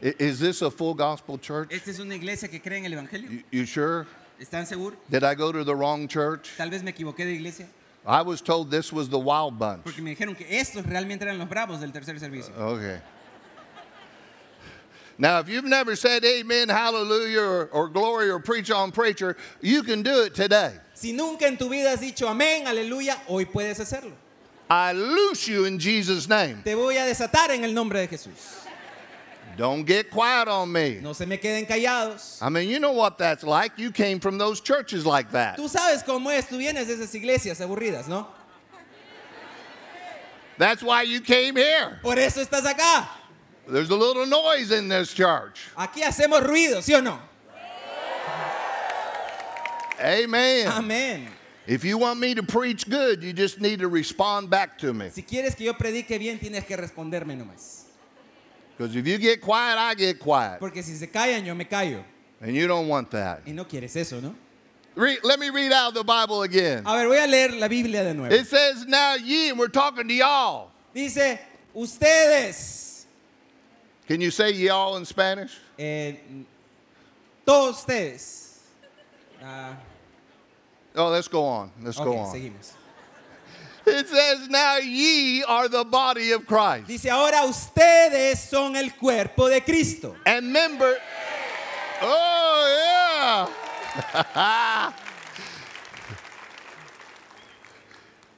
Is 0.00 0.38
this 0.40 0.62
a 0.62 0.70
full 0.70 0.94
gospel 0.94 1.38
church? 1.38 1.70
¿Esta 1.72 1.90
es 1.90 1.98
una 1.98 2.14
iglesia 2.14 2.48
que 2.48 2.58
cree 2.60 2.78
en 2.78 2.86
el 2.86 2.92
Evangelio? 2.92 3.30
You, 3.30 3.42
you 3.50 3.66
sure? 3.66 4.06
¿Están 4.40 4.66
seguros? 4.66 4.96
Did 5.10 5.22
I 5.24 5.34
go 5.34 5.52
to 5.52 5.62
the 5.64 5.74
wrong 5.74 6.08
church? 6.08 6.50
Tal 6.56 6.70
vez 6.70 6.82
me 6.82 6.92
equivoqué 6.92 7.24
de 7.24 7.32
iglesia. 7.34 7.66
I 8.06 8.22
was 8.22 8.42
told 8.42 8.70
this 8.70 8.92
was 8.92 9.08
the 9.08 9.18
wild 9.18 9.58
bunch. 9.58 9.84
Porque 9.84 10.02
me 10.02 10.14
dijeron 10.14 10.36
que 10.36 10.46
estos 10.46 10.84
realmente 10.84 11.22
eran 11.22 11.38
los 11.38 11.48
bravos 11.48 11.80
del 11.80 11.90
tercer 11.90 12.18
servicio. 12.20 12.52
Okay. 12.56 13.00
Now, 15.16 15.38
if 15.38 15.48
you've 15.48 15.64
never 15.64 15.94
said 15.94 16.24
amen, 16.24 16.68
hallelujah, 16.68 17.40
or, 17.40 17.66
or 17.72 17.88
glory, 17.88 18.28
or 18.28 18.40
preach 18.40 18.70
on 18.70 18.90
preacher, 18.90 19.36
you 19.60 19.82
can 19.82 20.02
do 20.02 20.24
it 20.24 20.34
today. 20.34 20.74
Si 20.92 21.12
nunca 21.12 21.46
en 21.46 21.56
tu 21.56 21.68
vida 21.68 21.90
has 21.90 22.00
dicho 22.00 22.26
amén, 22.26 22.66
aleluya, 22.66 23.16
hoy 23.28 23.44
puedes 23.44 23.78
hacerlo. 23.78 24.12
I 24.68 24.92
loose 24.92 25.46
you 25.46 25.66
in 25.66 25.78
Jesus' 25.78 26.28
name. 26.28 26.62
Te 26.64 26.74
voy 26.74 26.96
a 26.96 27.06
desatar 27.06 27.50
en 27.50 27.64
el 27.64 27.72
nombre 27.72 28.00
de 28.00 28.08
Jesús. 28.08 28.63
Don't 29.56 29.84
get 29.84 30.10
quiet 30.10 30.48
on 30.48 30.72
me. 30.72 30.98
No 31.02 31.12
se 31.12 31.26
me 31.26 31.38
queden 31.38 31.66
callados. 31.66 32.38
I 32.42 32.48
mean, 32.48 32.68
you 32.68 32.78
know 32.78 32.92
what 32.92 33.18
that's 33.18 33.44
like. 33.44 33.78
You 33.78 33.90
came 33.90 34.20
from 34.20 34.38
those 34.38 34.60
churches 34.60 35.06
like 35.06 35.30
that. 35.32 35.56
Tú 35.56 35.68
sabes 35.68 36.04
cómo 36.04 36.30
es, 36.30 36.46
tú 36.46 36.58
vienes 36.58 36.86
de 36.86 36.94
esas 36.94 37.14
iglesias 37.14 37.60
aburridas, 37.60 38.08
¿no? 38.08 38.26
That's 40.56 40.82
why 40.82 41.02
you 41.02 41.20
came 41.20 41.56
here. 41.56 41.98
Por 42.02 42.18
eso 42.18 42.44
estás 42.44 42.62
acá. 42.62 43.08
There's 43.66 43.90
a 43.90 43.96
little 43.96 44.26
noise 44.26 44.70
in 44.70 44.88
this 44.88 45.12
church. 45.12 45.60
Aquí 45.76 46.02
hacemos 46.02 46.42
ruido, 46.42 46.82
¿sí 46.82 46.94
o 46.94 47.00
no? 47.00 47.18
Amen. 50.00 50.66
Amén. 50.68 51.26
If 51.66 51.82
you 51.82 51.96
want 51.96 52.20
me 52.20 52.34
to 52.34 52.42
preach 52.42 52.88
good, 52.88 53.22
you 53.22 53.32
just 53.32 53.58
need 53.60 53.78
to 53.78 53.88
respond 53.88 54.50
back 54.50 54.76
to 54.78 54.92
me. 54.92 55.08
Si 55.08 55.22
quieres 55.22 55.56
que 55.56 55.64
yo 55.64 55.72
predique 55.72 56.18
bien, 56.18 56.38
tienes 56.38 56.66
que 56.66 56.76
responderme 56.76 57.36
nomás. 57.36 57.83
Because 58.76 58.96
if 58.96 59.06
you 59.06 59.18
get 59.18 59.40
quiet, 59.40 59.78
I 59.78 59.94
get 59.94 60.18
quiet. 60.18 60.58
Porque 60.60 60.82
si 60.82 60.94
se 60.94 61.06
callan, 61.06 61.44
yo 61.44 61.54
me 61.54 61.64
callo. 61.64 62.02
And 62.40 62.54
you 62.54 62.66
don't 62.66 62.88
want 62.88 63.10
that. 63.12 63.42
Y 63.46 63.52
no 63.52 63.64
quieres 63.64 63.94
eso, 63.96 64.20
¿no? 64.20 64.34
Re- 64.96 65.18
let 65.24 65.38
me 65.40 65.50
read 65.50 65.72
out 65.72 65.94
the 65.94 66.04
Bible 66.04 66.42
again. 66.42 66.82
A 66.86 66.94
ver, 66.94 67.06
voy 67.08 67.16
a 67.22 67.26
leer 67.26 67.52
la 67.58 67.68
Biblia 67.68 68.04
de 68.04 68.14
nuevo. 68.14 68.32
It 68.32 68.46
says, 68.46 68.84
Now 68.86 69.14
ye, 69.14 69.48
and 69.50 69.58
we're 69.58 69.68
talking 69.68 70.06
to 70.08 70.14
y'all. 70.14 70.70
Dice, 70.94 71.38
ustedes, 71.74 73.06
Can 74.06 74.20
you 74.20 74.30
say 74.30 74.52
y'all 74.52 74.96
in 74.96 75.04
Spanish? 75.04 75.56
eh, 75.78 76.14
todos 77.46 77.78
ustedes. 77.84 78.58
Ah, 79.42 79.76
Oh, 80.96 81.08
let's 81.08 81.26
go 81.26 81.44
on. 81.44 81.72
Let's 81.82 81.98
ok, 81.98 82.04
go 82.04 82.16
on. 82.18 82.32
seguimos. 82.34 82.72
It 83.86 84.08
says, 84.08 84.48
Now 84.48 84.78
ye 84.78 85.42
are 85.44 85.68
the 85.68 85.84
body 85.84 86.32
of 86.32 86.46
Christ. 86.46 86.86
Dice, 86.88 87.06
ahora 87.06 87.44
ustedes 87.44 88.38
son 88.38 88.76
el 88.76 88.90
cuerpo 88.90 89.48
de 89.48 89.60
Cristo. 89.60 90.16
And 90.24 90.52
member. 90.52 90.96
Oh, 92.00 93.46
yeah. 93.46 93.48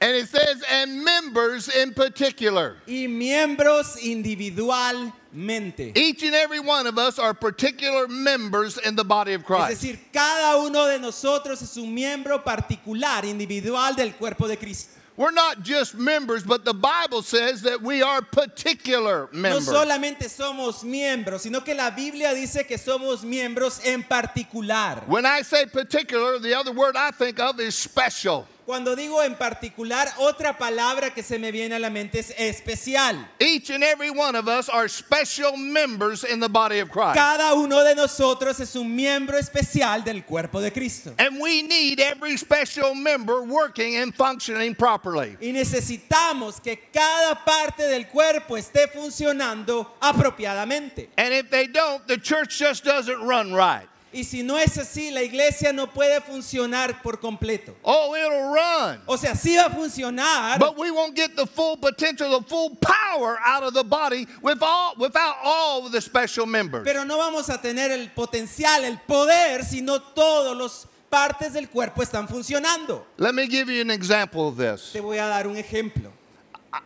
and 0.01 0.15
it 0.15 0.27
says, 0.27 0.63
and 0.69 1.03
members 1.03 1.69
in 1.69 1.93
particular. 1.93 2.77
Y 2.87 3.07
miembros 3.07 3.97
individualmente. 4.03 5.97
Each 5.97 6.23
and 6.23 6.35
every 6.35 6.59
one 6.59 6.87
of 6.87 6.97
us 6.97 7.17
are 7.19 7.33
particular 7.33 8.07
members 8.07 8.77
in 8.77 8.95
the 8.95 9.03
body 9.03 9.33
of 9.33 9.41
Es 9.41 9.47
Christ. 9.47 9.81
decir, 9.81 9.99
cada 10.13 10.57
uno 10.57 10.85
de 10.87 10.99
nosotros 10.99 11.61
es 11.61 11.77
un 11.77 11.93
miembro 11.93 12.43
particular, 12.43 13.25
individual 13.25 13.95
del 13.95 14.13
cuerpo 14.13 14.47
de 14.47 14.57
Cristo. 14.57 14.93
We're 15.17 15.31
not 15.31 15.63
just 15.63 15.95
members, 15.95 16.43
but 16.43 16.63
the 16.63 16.75
Bible 16.75 17.23
says 17.23 17.63
that 17.63 17.81
we 17.81 18.03
are 18.03 18.21
particular 18.21 19.27
members. 19.31 19.67
No 19.67 19.73
solamente 19.73 20.29
somos 20.29 20.83
miembros, 20.83 21.41
sino 21.41 21.61
que 21.61 21.73
la 21.73 21.89
Biblia 21.89 22.35
dice 22.35 22.67
que 22.67 22.77
somos 22.77 23.23
miembros 23.23 23.83
en 23.83 24.03
particular. 24.03 25.01
When 25.07 25.25
I 25.25 25.41
say 25.41 25.65
particular, 25.65 26.37
the 26.37 26.53
other 26.53 26.71
word 26.71 26.95
I 26.95 27.09
think 27.09 27.39
of 27.39 27.59
is 27.59 27.73
special. 27.73 28.47
Cuando 28.67 28.97
digo 28.97 29.23
en 29.23 29.35
particular, 29.35 30.09
otra 30.17 30.57
palabra 30.57 31.11
que 31.11 31.23
se 31.23 31.39
me 31.39 31.53
viene 31.53 31.75
a 31.75 31.79
la 31.79 31.89
mente 31.89 32.19
es 32.19 32.33
especial. 32.37 33.15
Each 33.39 33.69
and 33.69 33.81
every 33.81 34.09
one 34.09 34.35
of 34.35 34.49
us 34.49 34.67
are 34.67 34.89
special 34.89 35.55
members 35.55 36.25
in 36.25 36.41
the 36.41 36.49
body 36.49 36.79
of 36.79 36.89
Christ. 36.89 37.15
Cada 37.15 37.53
uno 37.53 37.81
de 37.85 37.95
nosotros 37.95 38.59
es 38.59 38.75
un 38.75 38.93
miembro 38.93 39.37
especial 39.37 40.03
del 40.03 40.25
cuerpo 40.25 40.59
de 40.59 40.71
Cristo. 40.71 41.13
And 41.17 41.39
we 41.39 41.61
need 41.61 42.01
every 42.01 42.35
special 42.35 42.93
member 42.93 43.41
working 43.41 43.95
and 43.95 44.13
functioning 44.13 44.75
properly. 44.75 45.37
Y 45.39 45.53
necesitamos 45.53 46.61
que 46.61 46.77
cada 46.91 47.35
parte 47.45 47.83
del 47.83 48.07
cuerpo 48.07 48.57
esté 48.57 48.89
funcionando 48.89 49.93
apropiadamente. 50.01 51.07
And 51.17 51.33
if 51.33 51.49
they 51.49 51.67
don't, 51.67 52.05
the 52.05 52.17
church 52.17 52.59
just 52.59 52.83
doesn't 52.83 53.21
run 53.21 53.53
right. 53.53 53.87
Y 54.13 54.23
si 54.23 54.41
no 54.41 54.57
es 54.57 54.77
así, 54.77 55.11
la 55.11 55.21
iglesia 55.21 55.73
no 55.73 55.87
puede 55.87 56.21
funcionar 56.21 57.01
por 57.01 57.19
completo. 57.19 57.75
Oh, 57.83 58.15
it'll 58.15 58.53
run. 58.53 59.01
O 59.05 59.17
sea, 59.17 59.35
sí 59.35 59.55
va 59.57 59.65
a 59.65 59.69
funcionar, 59.69 60.57
But 60.59 60.77
we 60.77 60.91
won't 60.91 61.13
get 61.15 61.35
the 61.35 61.45
full 61.45 61.77
potential, 61.77 62.39
the 62.39 62.47
full 62.47 62.75
power 62.77 63.37
out 63.43 63.63
of 63.63 63.73
the 63.73 63.83
body 63.83 64.25
with 64.41 64.59
all, 64.61 64.93
without 64.97 65.35
all 65.43 65.89
the 65.89 65.99
special 66.01 66.45
members. 66.45 66.83
pero 66.85 67.03
no 67.03 67.17
vamos 67.17 67.49
a 67.49 67.61
tener 67.61 67.91
el 67.91 68.09
potencial, 68.11 68.85
el 68.85 68.97
poder, 69.05 69.65
si 69.65 69.81
no 69.81 69.99
todos 69.99 70.55
los 70.55 70.87
partes 71.09 71.53
del 71.53 71.67
cuerpo 71.69 72.01
están 72.01 72.27
funcionando. 72.27 73.05
Let 73.17 73.33
me 73.33 73.47
give 73.47 73.69
you 73.69 73.81
an 73.81 73.91
example 73.91 74.47
of 74.47 74.57
this. 74.57 74.91
Te 74.93 75.01
voy 75.01 75.17
a 75.17 75.27
dar 75.27 75.47
un 75.47 75.57
ejemplo. 75.57 76.11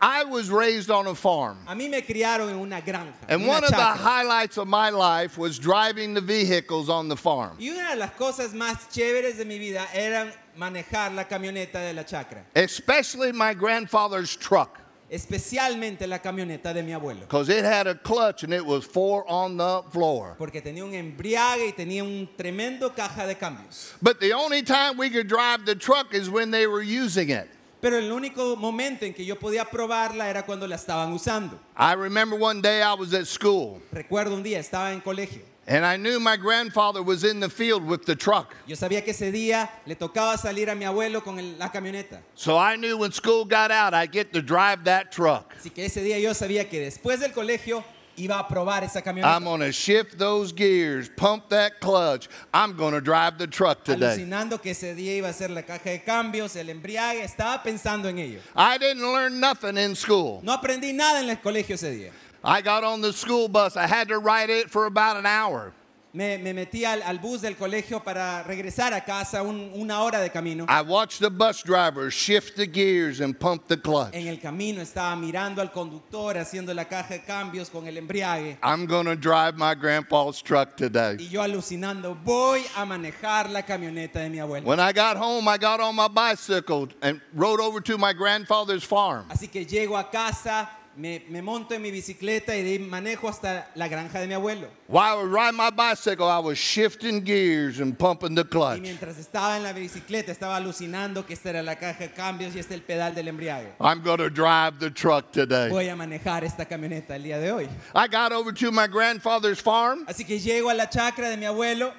I 0.00 0.24
was 0.24 0.50
raised 0.50 0.90
on 0.90 1.06
a 1.06 1.14
farm. 1.14 1.58
A 1.66 1.74
mí 1.74 1.90
me 1.90 2.02
criaron 2.02 2.48
en 2.48 2.58
una 2.58 2.80
granja. 2.80 3.12
And 3.28 3.42
una 3.42 3.52
one 3.52 3.64
of 3.64 3.70
the 3.70 3.76
highlights 3.76 4.56
of 4.56 4.68
my 4.68 4.90
life 4.90 5.36
was 5.36 5.58
driving 5.58 6.14
the 6.14 6.20
vehicles 6.20 6.88
on 6.88 7.08
the 7.08 7.16
farm, 7.16 7.56
Y 7.58 7.68
una 7.70 7.90
de 7.92 7.96
las 7.96 8.10
cosas 8.12 8.52
más 8.54 8.88
chéveres 8.90 9.36
de 9.36 9.44
mi 9.44 9.58
vida 9.58 9.86
eran 9.94 10.32
manejar 10.56 11.14
la 11.14 11.24
camioneta 11.24 11.80
de 11.80 11.92
la 11.92 12.02
chacra, 12.04 12.44
especially 12.54 13.32
my 13.32 13.54
grandfather's 13.54 14.36
truck, 14.36 14.78
especialmente 15.10 16.06
la 16.06 16.18
camioneta 16.18 16.72
de 16.72 16.82
mi 16.82 16.92
abuelo, 16.92 17.20
because 17.20 17.48
it 17.48 17.64
had 17.64 17.86
a 17.86 17.94
clutch 17.94 18.44
and 18.44 18.52
it 18.52 18.64
was 18.64 18.84
four 18.84 19.24
on 19.28 19.56
the 19.56 19.82
floor. 19.90 20.34
porque 20.38 20.60
tenía 20.62 20.84
un 20.84 20.92
embriague 20.94 21.68
y 21.68 21.72
tenía 21.72 22.02
un 22.02 22.28
tremendo 22.36 22.94
caja 22.94 23.26
de 23.26 23.34
cambios. 23.34 23.92
But 24.02 24.20
the 24.20 24.32
only 24.32 24.62
time 24.62 24.96
we 24.96 25.10
could 25.10 25.28
drive 25.28 25.64
the 25.64 25.74
truck 25.74 26.14
is 26.14 26.28
when 26.28 26.50
they 26.50 26.66
were 26.66 26.82
using 26.82 27.30
it. 27.30 27.48
Pero 27.82 27.98
el 27.98 28.12
único 28.12 28.54
momento 28.54 29.04
en 29.04 29.12
que 29.12 29.24
yo 29.24 29.36
podía 29.36 29.64
probarla 29.64 30.30
era 30.30 30.46
cuando 30.46 30.68
la 30.68 30.76
estaban 30.76 31.12
usando. 31.12 31.58
I 31.76 31.94
remember 31.96 32.38
one 32.40 32.62
day 32.62 32.80
I 32.80 32.94
was 32.94 33.12
at 33.12 33.26
school 33.26 33.82
Recuerdo 33.92 34.34
un 34.36 34.42
día, 34.44 34.60
estaba 34.60 34.92
en 34.92 35.00
colegio. 35.00 35.42
and 35.66 35.84
I 35.84 35.96
knew 35.96 36.20
my 36.20 36.36
grandfather 36.36 37.02
was 37.02 37.24
in 37.24 37.40
the 37.40 37.48
field 37.50 37.84
with 37.84 38.04
the 38.04 38.14
truck. 38.14 38.54
Yo 38.68 38.76
sabía 38.76 39.02
que 39.04 39.10
ese 39.10 39.32
día 39.32 39.68
le 39.84 39.96
tocaba 39.96 40.36
salir 40.38 40.70
a 40.70 40.76
mi 40.76 40.84
abuelo 40.84 41.24
con 41.24 41.40
el- 41.40 41.58
la 41.58 41.70
camioneta. 41.72 42.20
So 42.36 42.56
I 42.56 42.76
knew 42.76 42.96
when 42.98 43.10
school 43.10 43.44
got 43.44 43.72
out, 43.72 43.94
I'd 43.94 44.12
get 44.12 44.32
to 44.32 44.40
drive 44.42 44.84
that 44.84 45.10
truck. 45.10 45.52
Así 45.60 45.70
que 45.74 45.84
ese 45.84 46.02
día 46.04 46.20
yo 46.20 46.30
sabía 46.34 46.68
que 46.68 46.78
después 46.80 47.18
del 47.18 47.32
colegio 47.32 47.82
iba 48.28 48.38
a 48.38 48.44
probar 48.44 48.82
esa 48.82 48.98
I'm 48.98 49.16
camioneta. 49.16 49.44
going 49.44 49.60
to 49.60 49.72
shift 49.72 50.18
those 50.18 50.52
gears, 50.52 51.08
pump 51.16 51.48
that 51.50 51.80
clutch. 51.80 52.28
I'm 52.54 52.76
going 52.76 52.94
to 52.94 53.00
drive 53.00 53.38
the 53.38 53.46
truck 53.46 53.84
today. 53.84 54.16
Alucinando 54.16 54.60
que 54.60 54.70
ese 54.72 54.94
día 54.94 55.16
iba 55.18 55.28
a 55.28 55.32
ser 55.32 55.48
la 55.48 55.62
caja 55.62 55.90
de 55.90 55.98
cambios, 56.00 56.56
el 56.56 56.68
embriague, 56.68 57.22
estaba 57.24 57.62
pensando 57.62 58.06
en 58.06 58.18
ello. 58.18 58.40
I 58.54 58.78
didn't 58.78 59.02
learn 59.02 59.40
nothing 59.40 59.76
in 59.76 59.94
school. 59.94 60.40
No 60.42 60.56
aprendí 60.56 60.92
nada 60.94 61.20
en 61.22 61.28
el 61.30 61.36
colegio 61.36 61.74
ese 61.74 61.90
día. 61.90 62.10
I 62.44 62.60
got 62.60 62.82
on 62.84 63.00
the 63.00 63.12
school 63.12 63.48
bus. 63.48 63.76
I 63.76 63.86
had 63.86 64.08
to 64.08 64.18
ride 64.18 64.50
it 64.50 64.68
for 64.70 64.86
about 64.86 65.16
an 65.16 65.26
hour. 65.26 65.72
Me, 66.14 66.36
me 66.36 66.52
metí 66.52 66.84
al, 66.84 67.02
al 67.02 67.18
bus 67.18 67.40
del 67.40 67.56
colegio 67.56 68.00
para 68.04 68.42
regresar 68.42 68.92
a 68.92 69.02
casa 69.02 69.42
un- 69.42 69.70
una 69.74 70.02
hora 70.02 70.20
de 70.20 70.28
camino. 70.28 70.66
I 70.68 70.82
watched 70.82 71.20
the 71.20 71.30
bus 71.30 71.62
driver 71.64 72.10
shift 72.10 72.54
the 72.56 72.66
gears 72.66 73.20
and 73.22 73.34
pump 73.38 73.66
the 73.66 73.78
clutch. 73.78 74.14
En 74.14 74.26
el 74.28 74.38
camino 74.38 74.82
estaba 74.82 75.16
mirando 75.16 75.62
al 75.62 75.72
conductor 75.72 76.36
haciendo 76.36 76.74
la 76.74 76.84
caja 76.84 77.14
de 77.14 77.22
cambios 77.22 77.70
con 77.70 77.86
el 77.86 77.96
embriague. 77.96 78.58
I'm 78.62 78.84
going 78.86 79.06
to 79.06 79.16
drive 79.16 79.56
my 79.56 79.74
grandpa's 79.74 80.42
truck 80.42 80.76
today. 80.76 81.16
Y 81.18 81.28
yo 81.30 81.40
alucinando, 81.42 82.14
voy 82.22 82.62
a 82.76 82.84
manejar 82.84 83.48
la 83.48 83.62
camioneta 83.62 84.20
de 84.20 84.28
mi 84.28 84.38
abuelo. 84.38 84.66
When 84.66 84.80
I 84.80 84.92
got 84.92 85.16
home, 85.16 85.48
I 85.48 85.56
got 85.56 85.80
on 85.80 85.94
my 85.96 86.08
bicycle 86.08 86.88
and 87.00 87.22
rode 87.32 87.58
over 87.58 87.80
to 87.80 87.96
my 87.96 88.12
grandfather's 88.12 88.84
farm. 88.84 89.24
Así 89.30 89.48
que 89.48 89.64
llego 89.64 89.96
a 89.96 90.10
casa, 90.10 90.68
me, 90.96 91.24
me 91.28 91.40
monto 91.40 91.74
en 91.74 91.82
mi 91.82 91.90
bicicleta 91.90 92.56
y 92.56 92.78
manejo 92.78 93.28
hasta 93.28 93.70
la 93.74 93.88
granja 93.88 94.20
de 94.20 94.26
mi 94.26 94.34
abuelo. 94.34 94.68
While 94.88 95.02
I 95.02 95.14
was 95.14 95.28
riding 95.28 95.56
my 95.56 95.70
bicycle, 95.70 96.28
I 96.28 96.38
was 96.38 96.58
shifting 96.58 97.24
gears 97.24 97.80
and 97.80 97.98
pumping 97.98 98.34
the 98.34 98.42
Y 98.44 98.48
clutch. 98.50 98.80
mientras 98.80 99.18
estaba 99.18 99.56
en 99.56 99.62
la 99.62 99.72
bicicleta, 99.72 100.30
estaba 100.32 100.56
alucinando 100.56 101.24
que 101.26 101.34
esta 101.34 101.50
era 101.50 101.62
la 101.62 101.76
caja 101.76 102.00
de 102.00 102.12
cambios 102.12 102.54
y 102.54 102.58
este 102.58 102.74
el 102.74 102.82
pedal 102.82 103.14
del 103.14 103.28
embriague. 103.28 103.72
I'm 103.80 104.02
going 104.02 104.18
to 104.18 104.28
drive 104.30 104.78
the 104.78 104.90
truck 104.90 105.32
today. 105.32 105.70
Voy 105.70 105.88
a 105.88 105.96
manejar 105.96 106.44
esta 106.44 106.64
camioneta 106.66 107.16
el 107.16 107.22
día 107.22 107.38
de 107.40 107.50
hoy. 107.52 107.68
I 107.94 108.06
got 108.08 108.32
over 108.32 108.52
to 108.52 108.70
my 108.70 108.86
grandfather's 108.86 109.60
farm 109.60 110.04
Así 110.06 110.26
que 110.26 110.38
llego 110.38 110.70
a 110.70 110.74
la 110.74 110.86
chacra 110.86 111.30
de 111.30 111.36
mi 111.36 111.46
abuelo 111.46 111.92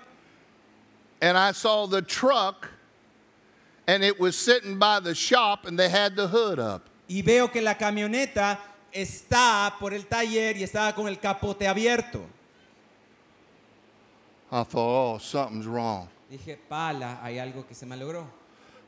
and 1.22 1.38
I 1.38 1.52
saw 1.54 1.88
the 1.88 2.02
truck 2.02 2.70
and 3.88 4.04
it 4.04 4.20
was 4.20 4.38
sitting 4.38 4.78
by 4.78 5.00
the 5.00 5.14
shop 5.16 5.66
and 5.66 5.78
they 5.78 5.90
had 5.90 6.16
the 6.16 6.28
hood 6.28 6.60
up. 6.60 6.90
y 7.10 7.22
veo 7.22 7.48
que 7.50 7.62
la 7.62 7.74
camioneta 7.76 8.58
está 8.94 9.76
por 9.80 9.94
el 9.94 10.06
taller 10.06 10.58
y 10.58 10.64
estaba 10.64 10.94
con 10.94 11.08
el 11.08 11.20
capote 11.20 11.68
abierto. 11.68 12.26
I 14.52 14.64
thought, 14.64 14.76
oh, 14.76 15.20
something's 15.20 15.66
wrong. 15.66 16.08
Dije, 16.30 16.58
pala, 16.58 17.20
hay 17.24 17.40
algo 17.40 17.66
que 17.68 17.74
se 17.74 17.86
malogró. 17.86 18.43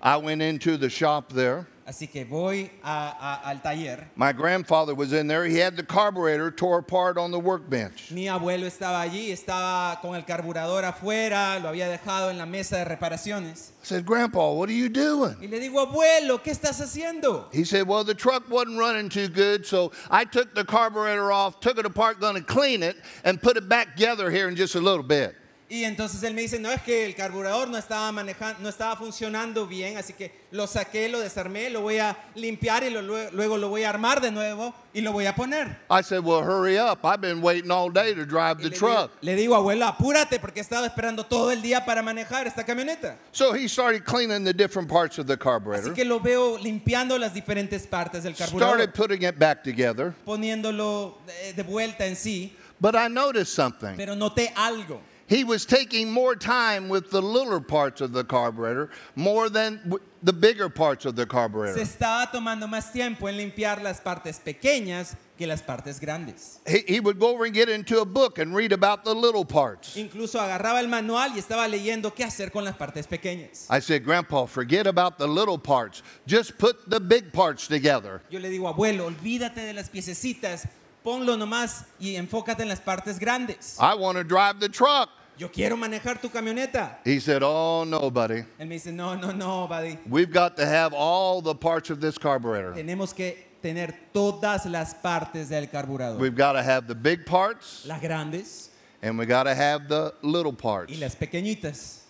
I 0.05 0.17
went 0.17 0.43
into 0.43 0.77
the 0.77 0.87
shop 0.87 1.33
there. 1.33 1.65
Así 1.87 2.07
que 2.11 2.25
voy 2.25 2.69
a- 2.83 3.41
a- 3.43 3.49
al 3.49 3.57
taller. 3.59 4.07
My 4.15 4.31
grandfather 4.31 4.93
was 4.93 5.13
in 5.13 5.27
there. 5.27 5.45
He 5.45 5.57
had 5.57 5.75
the 5.77 5.83
carburetor 5.83 6.51
tore 6.51 6.79
apart 6.79 7.17
on 7.17 7.31
the 7.31 7.39
workbench. 7.39 8.11
Mi 8.11 8.25
abuelo 8.27 8.65
estaba 8.67 9.01
allí, 9.01 9.31
estaba 9.31 9.99
con 10.01 10.13
el 10.15 10.21
carburador 10.21 10.83
afuera, 10.83 11.59
lo 11.59 11.69
había 11.69 11.87
dejado 11.87 12.29
en 12.29 12.37
la 12.37 12.45
mesa 12.45 12.77
de 12.77 12.85
reparaciones. 12.85 13.71
I 13.81 13.85
said, 13.87 14.05
Grandpa, 14.05 14.51
what 14.51 14.69
are 14.69 14.73
you 14.73 14.89
doing? 14.89 15.37
Y 15.41 15.47
le 15.47 15.59
digo, 15.59 15.79
abuelo, 15.79 16.37
¿qué 16.43 16.51
estás 16.51 16.79
haciendo? 16.81 17.45
He 17.51 17.63
said, 17.63 17.87
Well, 17.87 18.03
the 18.03 18.15
truck 18.15 18.43
wasn't 18.47 18.77
running 18.79 19.09
too 19.09 19.27
good, 19.27 19.65
so 19.65 19.91
I 20.11 20.23
took 20.25 20.53
the 20.53 20.65
carburetor 20.65 21.31
off, 21.31 21.59
took 21.59 21.79
it 21.79 21.85
apart, 21.87 22.19
going 22.19 22.35
to 22.35 22.41
clean 22.43 22.83
it, 22.83 22.95
and 23.23 23.41
put 23.41 23.57
it 23.57 23.67
back 23.67 23.95
together 23.95 24.29
here 24.29 24.47
in 24.47 24.55
just 24.55 24.75
a 24.75 24.81
little 24.81 25.03
bit. 25.03 25.35
Y 25.67 25.83
entonces 25.83 26.21
él 26.21 26.35
me 26.35 26.41
dice, 26.41 26.59
no 26.59 26.69
es 26.71 26.79
que 26.83 27.05
el 27.07 27.15
carburador 27.15 27.67
no 27.67 27.77
estaba 27.79 28.11
manejando, 28.11 28.59
no 28.61 28.69
estaba 28.69 28.95
funcionando 28.95 29.65
bien, 29.65 29.97
así 29.97 30.13
que 30.13 30.31
lo 30.51 30.67
saqué, 30.67 31.09
lo 31.09 31.19
desarmé, 31.19 31.71
lo 31.71 31.81
voy 31.81 31.97
a 31.97 32.15
limpiar 32.35 32.83
y 32.83 32.91
lo- 32.91 33.01
lue- 33.01 33.31
luego 33.31 33.57
lo 33.57 33.69
voy 33.69 33.83
a 33.83 33.89
armar 33.89 34.21
de 34.21 34.29
nuevo 34.29 34.75
y 34.93 35.01
lo 35.01 35.11
voy 35.11 35.25
a 35.25 35.33
poner. 35.33 35.75
I 35.89 36.03
said, 36.03 36.19
Well, 36.23 36.43
hurry 36.43 36.77
up. 36.77 36.99
I've 37.03 37.19
been 37.19 37.41
waiting 37.41 37.71
all 37.71 37.89
day 37.89 38.13
to 38.13 38.25
drive 38.27 38.57
the 38.59 38.65
le, 38.69 38.75
digo, 38.75 38.77
truck. 38.93 39.11
le 39.21 39.35
digo, 39.35 39.55
abuelo, 39.55 39.87
apúrate 39.87 40.39
porque 40.39 40.59
he 40.59 40.61
estado 40.61 40.85
esperando 40.85 41.25
todo 41.25 41.49
el 41.49 41.63
día 41.63 41.83
para 41.83 42.03
manejar 42.03 42.45
esta 42.45 42.63
camioneta. 42.63 43.17
So 43.31 43.53
he 43.55 43.67
started 43.67 44.03
cleaning 44.05 44.43
the 44.43 44.53
different 44.53 44.87
parts 44.87 45.17
of 45.17 45.25
the 45.25 45.33
Así 45.33 45.39
carburetor, 45.43 45.93
que 45.95 46.05
lo 46.05 46.19
veo 46.19 46.59
limpiando 46.59 47.17
las 47.17 47.33
diferentes 47.33 47.87
partes 47.87 48.21
del 48.21 48.35
started 48.35 48.59
carburador, 48.59 48.93
putting 48.93 49.23
it 49.23 49.39
back 49.39 49.63
together. 49.63 50.13
poniéndolo 50.23 51.17
de, 51.25 51.53
de 51.53 51.63
vuelta 51.63 52.05
en 52.05 52.15
sí, 52.15 52.55
But 52.79 52.93
I 52.95 53.07
noticed 53.09 53.47
something. 53.55 53.95
pero 53.97 54.15
noté 54.15 54.53
algo. 54.55 55.01
He 55.27 55.43
was 55.43 55.65
taking 55.65 56.11
more 56.11 56.35
time 56.35 56.87
with 56.87 57.09
the 57.09 57.21
littler 57.21 57.59
parts 57.59 57.99
of 57.99 58.13
the 58.13 58.23
carburetor 58.23 58.91
more 59.15 59.49
than 59.49 59.81
the 60.21 60.33
bigger 60.33 60.69
parts 60.69 61.05
of 61.05 61.15
the 61.15 61.23
Se 61.23 61.27
carburetor. 61.27 61.79
estaba 61.79 62.31
tomando 62.31 62.67
más 62.67 62.91
tiempo 62.91 63.27
en 63.27 63.37
limpiar 63.37 63.81
las 63.81 64.01
partes 64.01 64.39
pequeñas 64.39 65.15
que 65.35 65.47
las 65.47 65.63
partes 65.63 65.99
grandes. 65.99 66.59
He, 66.67 66.83
he 66.87 66.99
would 66.99 67.19
go 67.19 67.29
over 67.29 67.45
and 67.45 67.55
get 67.55 67.69
into 67.69 68.01
a 68.01 68.05
book 68.05 68.37
and 68.37 68.53
read 68.55 68.71
about 68.71 69.03
the 69.03 69.15
little 69.15 69.43
parts. 69.43 69.95
Incluso 69.97 70.39
agarraba 70.39 70.79
el 70.79 70.87
manual 70.87 71.31
y 71.31 71.39
estaba 71.39 71.67
leyendo 71.67 72.13
qué 72.13 72.23
hacer 72.23 72.51
con 72.51 72.63
las 72.63 72.75
partes 72.75 73.07
pequeñas. 73.07 73.65
I 73.69 73.79
said, 73.79 74.05
Grandpa, 74.05 74.45
forget 74.45 74.85
about 74.85 75.17
the 75.17 75.27
little 75.27 75.57
parts. 75.57 76.03
Just 76.27 76.57
put 76.59 76.87
the 76.87 76.99
big 76.99 77.33
parts 77.33 77.67
together. 77.67 78.21
Yo 78.29 78.39
le 78.39 78.49
digo, 78.49 78.67
abuelo, 78.67 79.07
olvídate 79.07 79.61
de 79.61 79.73
las 79.73 79.89
piececitas, 79.89 80.67
ponlo 81.05 81.37
nomás 81.37 81.85
y 81.99 82.15
enfócate 82.15 82.63
en 82.63 82.69
las 82.69 82.79
partes 82.81 83.19
grandes. 83.19 83.77
I 83.79 83.93
want 83.95 84.17
to 84.17 84.23
drive 84.23 84.59
the 84.59 84.67
truck. 84.67 85.09
Yo 85.37 85.49
quiero 85.49 85.77
manejar 85.77 86.19
tu 86.19 86.29
camioneta. 86.29 86.97
He 87.05 87.19
said, 87.19 87.43
Oh, 87.43 87.83
no, 87.85 88.09
buddy. 88.09 88.43
Él 88.59 88.67
me 88.67 88.75
dice, 88.75 88.87
no, 88.91 89.15
no, 89.15 89.31
no, 89.31 89.67
buddy. 89.67 89.97
We've 90.09 90.31
got 90.31 90.55
to 90.57 90.65
have 90.65 90.93
all 90.93 91.41
the 91.41 91.53
parts 91.53 91.89
of 91.89 91.99
this 92.01 92.17
carburetor. 92.17 92.73
Tenemos 92.73 93.13
que 93.13 93.37
tener 93.61 93.93
todas 94.13 94.65
las 94.65 94.93
partes 94.95 95.49
del 95.49 95.67
carburador. 95.67 96.19
We've 96.19 96.35
got 96.35 96.53
to 96.53 96.63
have 96.63 96.87
the 96.87 96.95
big 96.95 97.25
parts 97.25 97.85
Las 97.85 98.01
grandes 98.01 98.69
and 99.03 99.19
we 99.19 99.25
got 99.25 99.43
to 99.43 99.53
have 99.53 99.87
the 99.87 100.13
little 100.23 100.53
parts. 100.53 100.91
y 100.91 100.97
las 100.99 101.15
pequeñitas. 101.15 102.04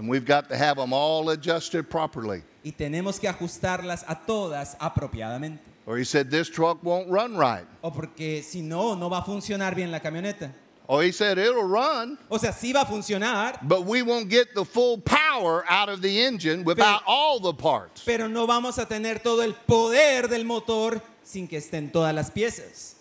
And 0.00 0.08
we've 0.08 0.24
got 0.24 0.48
to 0.48 0.56
have 0.56 0.78
them 0.78 0.94
all 0.94 1.28
adjusted 1.28 1.90
properly. 1.90 2.42
Y 2.64 2.72
tenemos 2.72 3.20
que 3.20 3.28
ajustarlas 3.28 4.02
a 4.08 4.14
todas 4.26 4.74
apropiadamente. 4.80 5.58
Or 5.84 5.98
he 5.98 6.04
said, 6.04 6.30
This 6.30 6.48
truck 6.48 6.82
won't 6.82 7.10
run 7.10 7.36
right. 7.36 7.66
O 7.84 7.90
porque 7.90 8.42
si 8.42 8.62
no, 8.62 8.94
no 8.94 9.10
va 9.10 9.18
a 9.18 9.22
funcionar 9.22 9.74
bien 9.74 9.90
la 9.90 9.98
camioneta. 9.98 10.52
Oh, 10.88 11.00
he 11.00 11.12
said 11.12 11.36
it'll 11.36 11.68
run, 11.68 12.16
O 12.30 12.38
sea, 12.38 12.50
sí 12.50 12.72
va 12.72 12.80
a 12.80 12.86
funcionar, 12.86 13.58
but 13.60 13.84
we 13.84 14.00
won't 14.00 14.30
get 14.30 14.54
the 14.54 14.64
full 14.64 14.96
power 14.96 15.66
out 15.68 15.90
of 15.90 16.00
the 16.00 16.22
engine 16.22 16.64
without 16.64 17.02
all 17.06 17.38
the 17.38 17.52
parts. 17.52 18.02
pero 18.02 18.26
no 18.26 18.46
vamos 18.46 18.78
a 18.78 18.86
tener 18.86 19.22
todo 19.22 19.42
el 19.42 19.52
poder 19.52 20.28
del 20.28 20.44
motor 20.46 21.02
sin 21.22 21.46
que 21.46 21.58
estén 21.58 21.92
todas 21.92 22.14
las 22.14 22.30
piezas. 22.30 22.94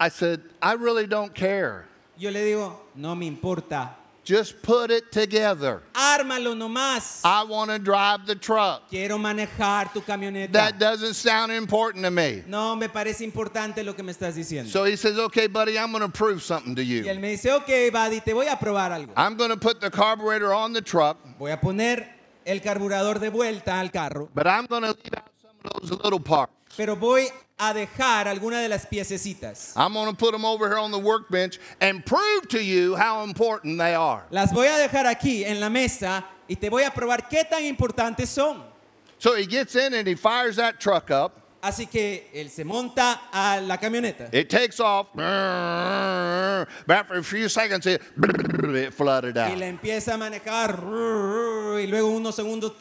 I 0.00 0.08
said, 0.08 0.42
I 0.60 0.72
really 0.72 1.06
don't 1.06 1.32
care. 1.32 1.86
Yo 2.18 2.30
le 2.30 2.44
digo, 2.44 2.80
no 2.96 3.14
me 3.14 3.26
importa, 3.26 3.96
Just 4.26 4.60
put 4.60 4.90
it 4.90 5.12
together. 5.12 5.82
ármalo 5.94 6.52
nomás. 6.56 7.20
I 7.24 7.44
want 7.44 7.70
to 7.70 7.78
drive 7.78 8.26
the 8.26 8.34
truck. 8.34 8.90
Quiero 8.90 9.18
manejar 9.18 9.92
tu 9.92 10.00
camioneta. 10.00 10.50
That 10.50 10.80
doesn't 10.80 11.14
sound 11.14 11.52
important 11.52 12.04
to 12.04 12.10
me. 12.10 12.42
No 12.48 12.74
me 12.74 12.88
parece 12.88 13.20
importante 13.24 13.84
lo 13.84 13.94
que 13.94 14.02
me 14.02 14.12
estás 14.12 14.34
diciendo. 14.34 14.68
So 14.68 14.82
he 14.82 14.96
says, 14.96 15.16
Okay, 15.16 15.46
buddy, 15.46 15.78
I'm 15.78 15.92
going 15.92 16.02
to 16.02 16.08
prove 16.08 16.42
something 16.42 16.74
to 16.74 16.82
you." 16.82 17.04
y 17.04 17.08
él 17.08 17.20
me 17.20 17.30
dice, 17.30 17.52
ok, 17.52 17.92
buddy, 17.92 18.20
te 18.20 18.32
voy 18.32 18.48
a 18.48 18.56
probar 18.58 18.90
algo. 18.90 19.12
I'm 19.16 19.36
going 19.36 19.50
to 19.50 19.56
put 19.56 19.80
the 19.80 19.90
carburetor 19.92 20.52
on 20.52 20.72
the 20.72 20.82
truck, 20.82 21.18
Voy 21.38 21.52
a 21.52 21.60
poner 21.60 22.04
el 22.44 22.58
carburador 22.58 23.20
de 23.20 23.30
vuelta 23.30 23.78
al 23.78 23.90
carro, 23.90 24.28
but 24.34 24.48
I'm 24.48 24.66
going 24.66 24.82
to 24.82 24.88
leave 24.88 25.14
out 25.16 25.30
some 25.40 25.50
of 25.64 25.80
those 25.88 26.02
little 26.02 26.18
parts. 26.20 26.52
pero 26.76 26.96
voy 26.96 27.28
a 27.58 27.72
dejar 27.72 28.28
alguna 28.28 28.60
de 28.60 28.68
las 28.68 28.86
piececitas. 28.86 29.72
I'm 29.76 29.94
going 29.94 30.10
to 30.10 30.16
put 30.16 30.32
them 30.32 30.44
over 30.44 30.68
here 30.68 30.78
on 30.78 30.90
the 30.90 30.98
workbench 30.98 31.58
and 31.80 32.04
prove 32.04 32.48
to 32.50 32.62
you 32.62 32.96
how 32.96 33.22
important 33.24 33.78
they 33.78 33.94
are. 33.94 34.24
Las 34.30 34.52
voy 34.52 34.66
a 34.66 34.76
dejar 34.86 35.06
aquí 35.06 35.44
en 35.44 35.58
la 35.60 35.70
mesa 35.70 36.24
y 36.48 36.56
te 36.56 36.68
voy 36.68 36.82
a 36.84 36.90
probar 36.90 37.28
qué 37.28 37.44
tan 37.48 37.62
importantes 37.64 38.28
son. 38.28 38.62
So 39.18 39.34
he 39.34 39.46
gets 39.46 39.74
in 39.74 39.94
and 39.94 40.06
he 40.06 40.14
fires 40.14 40.56
that 40.56 40.78
truck 40.80 41.10
up. 41.10 41.32
Así 41.62 41.90
que 41.90 42.28
él 42.34 42.50
se 42.50 42.62
monta 42.64 43.22
a 43.32 43.60
la 43.60 43.78
camioneta 43.78 44.28
It 44.32 44.48
takes 44.50 44.78
off. 44.78 45.08
But 45.14 46.96
after 46.96 47.14
a 47.14 47.24
few 47.24 47.48
seconds, 47.48 47.86
it, 47.86 48.02
it 48.18 48.92
flooded 48.92 49.36
y 49.36 49.40
out. 49.40 49.58
la 49.58 49.66
empieza 49.66 50.14
a 50.14 50.18
manejar 50.18 50.78
y 51.80 51.86
luego 51.86 52.10
unos 52.10 52.36
segundos 52.36 52.74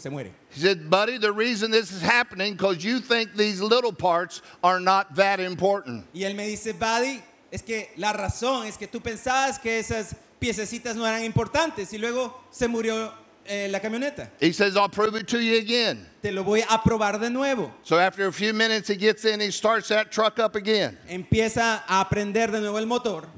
se 0.00 0.10
muere. 0.10 0.32
He 0.50 0.60
said, 0.60 0.88
Buddy, 0.88 1.18
the 1.18 1.32
reason 1.32 1.70
this 1.70 1.92
is 1.92 2.02
happening 2.02 2.54
because 2.54 2.82
you 2.82 3.00
think 3.00 3.34
these 3.34 3.60
little 3.60 3.92
parts 3.92 4.42
are 4.64 4.80
not 4.80 5.14
that 5.16 5.40
important. 5.40 6.06
Y 6.14 6.22
él 6.22 6.34
me 6.34 6.46
dice, 6.48 6.72
buddy, 6.72 7.22
es 7.52 7.62
que 7.62 7.90
la 7.96 8.12
razón 8.12 8.66
es 8.66 8.76
que 8.76 8.86
tú 8.86 9.00
pensabas 9.00 9.60
que 9.60 9.78
esas 9.78 10.16
piececitas 10.40 10.96
no 10.96 11.04
eran 11.06 11.24
importantes 11.24 11.92
y 11.92 11.98
luego 11.98 12.34
se 12.50 12.66
murió 12.66 13.12
eh, 13.46 13.68
la 13.70 13.80
camioneta. 13.80 14.30
He 14.40 14.52
says, 14.52 14.76
I'll 14.76 14.88
prove 14.88 15.14
it 15.16 15.26
to 15.28 15.38
you 15.38 15.58
again. 15.58 16.06
Te 16.22 16.30
lo 16.30 16.44
voy 16.44 16.62
a 16.62 16.78
probar 16.82 17.18
de 17.20 17.30
nuevo. 17.30 17.72
So 17.82 17.98
after 17.98 18.26
a 18.26 18.32
few 18.32 18.52
minutes, 18.52 18.88
he 18.88 18.96
gets 18.96 19.24
in, 19.24 19.40
he 19.40 19.50
starts 19.50 19.88
that 19.88 20.10
truck 20.10 20.38
up 20.38 20.54
again. 20.54 20.98
Empieza 21.08 21.82
a 21.88 22.04
aprender 22.04 22.50
de 22.50 22.60
nuevo 22.60 22.78
el 22.78 22.86
motor. 22.86 23.28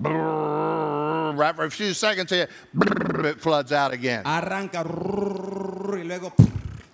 After 1.34 1.64
a 1.64 1.70
few 1.70 1.94
seconds, 1.94 2.30
it 2.30 2.50
it 3.24 3.40
floods 3.40 3.72
out 3.72 3.92
again. 3.92 4.22
Arranca 4.24 4.84
y 4.84 6.04
luego 6.04 6.32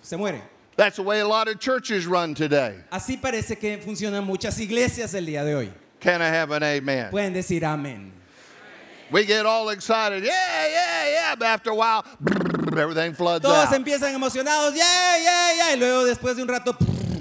se 0.01 0.15
muere. 0.17 0.41
That's 0.75 0.95
the 0.95 1.03
way 1.03 1.19
a 1.19 1.27
lot 1.27 1.47
of 1.47 1.59
churches 1.59 2.07
run 2.07 2.33
today. 2.33 2.75
Así 2.91 3.19
parece 3.19 3.59
que 3.59 3.77
funcionan 3.79 4.25
muchas 4.25 4.57
iglesias 4.59 5.13
el 5.13 5.25
día 5.25 5.43
de 5.43 5.53
hoy. 5.55 5.71
Can 5.99 6.21
I 6.21 6.27
have 6.27 6.51
an 6.51 6.63
amen? 6.63 7.11
Pueden 7.11 7.33
decir 7.33 7.61
amén. 7.63 8.11
We 9.11 9.25
get 9.25 9.45
all 9.45 9.69
excited. 9.69 10.23
Yeah, 10.23 10.67
yeah, 10.67 11.09
yeah. 11.09 11.35
But 11.35 11.47
after 11.47 11.71
a 11.71 11.75
while, 11.75 12.05
everything 12.77 13.13
floods 13.13 13.43
Todos 13.43 13.67
out. 13.67 13.73
empiezan 13.73 14.13
emocionados, 14.13 14.75
yeah, 14.75 15.17
yeah, 15.17 15.53
yeah, 15.55 15.73
y 15.73 15.79
luego 15.79 16.05
después 16.05 16.35
de 16.35 16.43
un 16.43 16.47
rato 16.47 16.77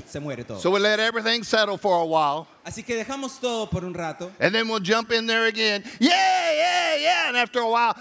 se 0.07 0.21
muere 0.21 0.47
todo. 0.47 0.59
So 0.59 0.71
we 0.71 0.81
let 0.81 1.01
everything 1.01 1.43
settle 1.43 1.79
for 1.79 2.03
a 2.03 2.05
while. 2.05 2.47
Así 2.65 2.85
que 2.85 3.03
dejamos 3.03 3.41
todo 3.41 3.67
por 3.67 3.85
un 3.85 3.95
rato. 3.95 4.31
And 4.39 4.55
then 4.55 4.69
we'll 4.69 4.81
jump 4.81 5.11
in 5.13 5.27
there 5.27 5.47
again. 5.47 5.83
Yeah, 5.99 6.53
yeah, 6.53 6.97
yeah. 6.97 7.29
And 7.29 7.37
after 7.39 7.61
a 7.61 7.69
while, 7.69 7.97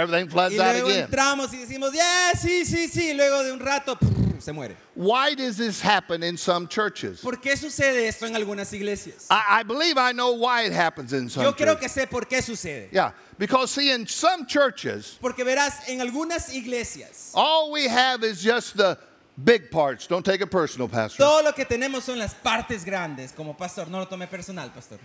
everything 0.00 0.28
floods 0.28 0.54
Y 0.54 0.58
out 0.60 0.74
luego 0.74 0.88
again. 0.88 1.04
entramos 1.10 1.52
y 1.52 1.58
decimos, 1.58 1.92
yeah, 1.92 2.32
sí, 2.34 2.64
sí, 2.64 2.88
sí. 2.88 3.14
Luego 3.16 3.42
de 3.44 3.52
un 3.52 3.60
rato 3.60 3.96
se 4.38 4.52
muere. 4.52 4.76
Why 4.94 5.34
does 5.34 5.56
this 5.56 5.80
happen 5.80 6.22
in 6.22 6.36
some 6.36 6.68
churches? 6.68 7.20
¿Por 7.20 7.36
qué 7.36 7.56
sucede 7.56 8.06
esto 8.08 8.26
en 8.26 8.34
algunas 8.36 8.72
iglesias? 8.72 9.26
I, 9.30 9.60
I 9.60 9.62
believe 9.62 9.96
I 9.98 10.12
know 10.12 10.32
why 10.34 10.62
it 10.66 10.72
happens 10.72 11.12
in 11.12 11.28
some 11.28 11.42
Yo 11.44 11.52
creo 11.52 11.74
churches. 11.74 11.92
que 11.94 12.02
sé 12.02 12.06
por 12.10 12.22
qué 12.26 12.42
sucede. 12.42 12.88
Yeah, 12.92 13.12
because 13.38 13.70
see, 13.72 13.90
in 13.90 14.06
some 14.06 14.46
churches, 14.46 15.18
Porque 15.20 15.44
verás, 15.44 15.88
en 15.88 16.00
algunas 16.00 16.52
iglesias, 16.54 17.32
all 17.34 17.70
we 17.72 17.88
have 17.88 18.22
is 18.24 18.42
just 18.42 18.76
the 18.76 18.96
big 19.42 19.70
parts. 19.70 20.06
Don't 20.06 20.24
take 20.24 20.40
it 20.40 20.50
personal, 20.50 20.88
Pastor. 20.88 21.18
todo 21.24 21.42
lo 21.42 21.52
que 21.52 21.64
tenemos 21.64 22.02
son 22.02 22.18
las 22.18 22.34
partes 22.34 22.84
grandes. 22.84 23.32
Como 23.34 23.54
pastor, 23.54 23.88
no 23.88 23.98
lo 23.98 24.06
tome 24.06 24.26
personal, 24.28 24.70
pastor. 24.70 24.98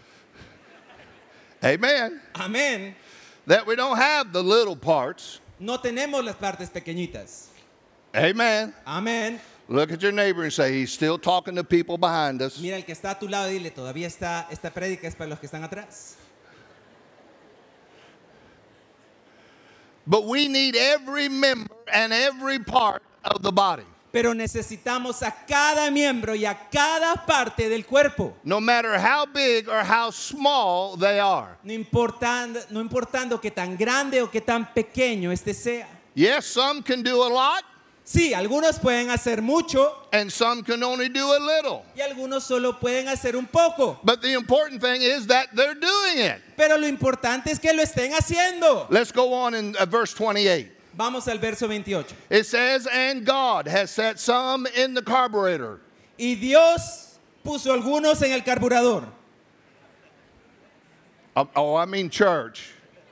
Amen. 1.64 2.20
Amén. 2.36 2.96
That 3.48 3.66
we 3.66 3.76
don't 3.76 3.98
have 3.98 4.32
the 4.32 4.44
little 4.44 4.76
parts. 4.76 5.40
No 5.60 5.78
tenemos 5.78 6.24
las 6.24 6.36
partes 6.36 6.70
pequeñitas. 6.70 7.48
Amen. 8.16 8.74
Amén. 8.86 9.40
Look 9.68 9.92
at 9.92 10.02
your 10.02 10.12
neighbor 10.12 10.44
and 10.44 10.52
say, 10.52 10.74
He's 10.74 10.92
still 10.92 11.18
talking 11.18 11.56
to 11.56 11.64
people 11.64 11.98
behind 11.98 12.42
us. 12.42 12.60
Mira 12.60 12.76
el 12.76 12.84
que 12.84 12.94
está 12.94 13.12
a 13.12 13.20
tu 13.20 13.28
lado 13.28 13.50
y 13.50 13.58
dile, 13.58 13.72
todavía 13.72 14.08
está, 14.08 14.48
esta 14.52 14.70
prédica 14.70 15.08
es 15.08 15.16
para 15.16 15.30
los 15.30 15.40
que 15.40 15.48
están 15.48 15.64
atrás. 15.64 16.16
But 20.06 20.26
we 20.26 20.48
need 20.48 20.76
every 20.76 21.30
member 21.30 21.76
and 21.92 22.12
every 22.12 22.60
part 22.60 23.04
of 23.24 23.44
the 23.44 23.52
body. 23.52 23.86
Pero 24.12 24.34
necesitamos 24.34 25.24
a 25.24 25.32
cada 25.46 25.90
miembro 25.90 26.36
y 26.36 26.46
a 26.46 26.70
cada 26.70 27.26
parte 27.26 27.70
del 27.70 27.86
cuerpo. 27.86 28.36
No 28.44 28.60
matter 28.60 29.00
how 29.00 29.26
big 29.26 29.70
or 29.70 29.84
how 29.84 30.12
small 30.12 30.98
they 30.98 31.20
are. 31.20 31.58
No 31.64 31.72
importando, 31.72 32.60
no 32.70 32.82
importando 32.82 33.40
que 33.40 33.52
tan 33.52 33.78
grande 33.78 34.22
o 34.22 34.30
que 34.30 34.42
tan 34.42 34.74
pequeño 34.74 35.32
este 35.32 35.54
sea. 35.54 35.88
Yes, 36.14 36.46
some 36.46 36.84
can 36.84 37.02
do 37.02 37.24
a 37.24 37.30
lot, 37.30 37.64
Sí, 38.04 38.34
algunos 38.34 38.80
pueden 38.80 39.10
hacer 39.10 39.42
mucho 39.42 40.10
and 40.12 40.30
some 40.30 40.64
can 40.64 40.84
only 40.84 41.08
do 41.08 41.32
a 41.34 41.40
little. 41.40 41.86
y 41.96 42.02
algunos 42.02 42.44
solo 42.44 42.78
pueden 42.80 43.08
hacer 43.08 43.36
un 43.38 43.46
poco. 43.46 44.00
But 44.04 44.22
the 44.22 44.34
important 44.34 44.82
thing 44.82 45.02
is 45.02 45.28
that 45.28 45.50
they're 45.56 45.76
doing 45.80 46.18
it. 46.18 46.42
Pero 46.58 46.78
lo 46.78 46.88
importante 46.88 47.52
es 47.52 47.60
que 47.60 47.72
lo 47.74 47.82
estén 47.82 48.12
haciendo. 48.14 48.88
Let's 48.90 49.14
go 49.14 49.32
on 49.34 49.54
in 49.56 49.76
uh, 49.80 49.86
verse 49.86 50.14
28. 50.14 50.70
Vamos 50.94 51.28
al 51.28 51.38
verso 51.38 51.68
28. 51.68 52.14
It 52.30 52.46
says, 52.46 52.88
And 52.88 53.26
God 53.26 53.68
has 53.68 53.92
set 53.92 54.20
some 54.20 54.68
in 54.76 54.94
the 54.94 55.02
carburetor. 55.02 55.80
Y 56.18 56.36
Dios 56.36 57.20
puso 57.44 57.74
algunos 57.74 58.22
en 58.22 58.32
el 58.32 58.42
carburador. 58.42 59.08
Oh, 61.36 61.50
oh, 61.56 61.76
I 61.76 61.86
mean 61.86 62.10
church. 62.10 62.72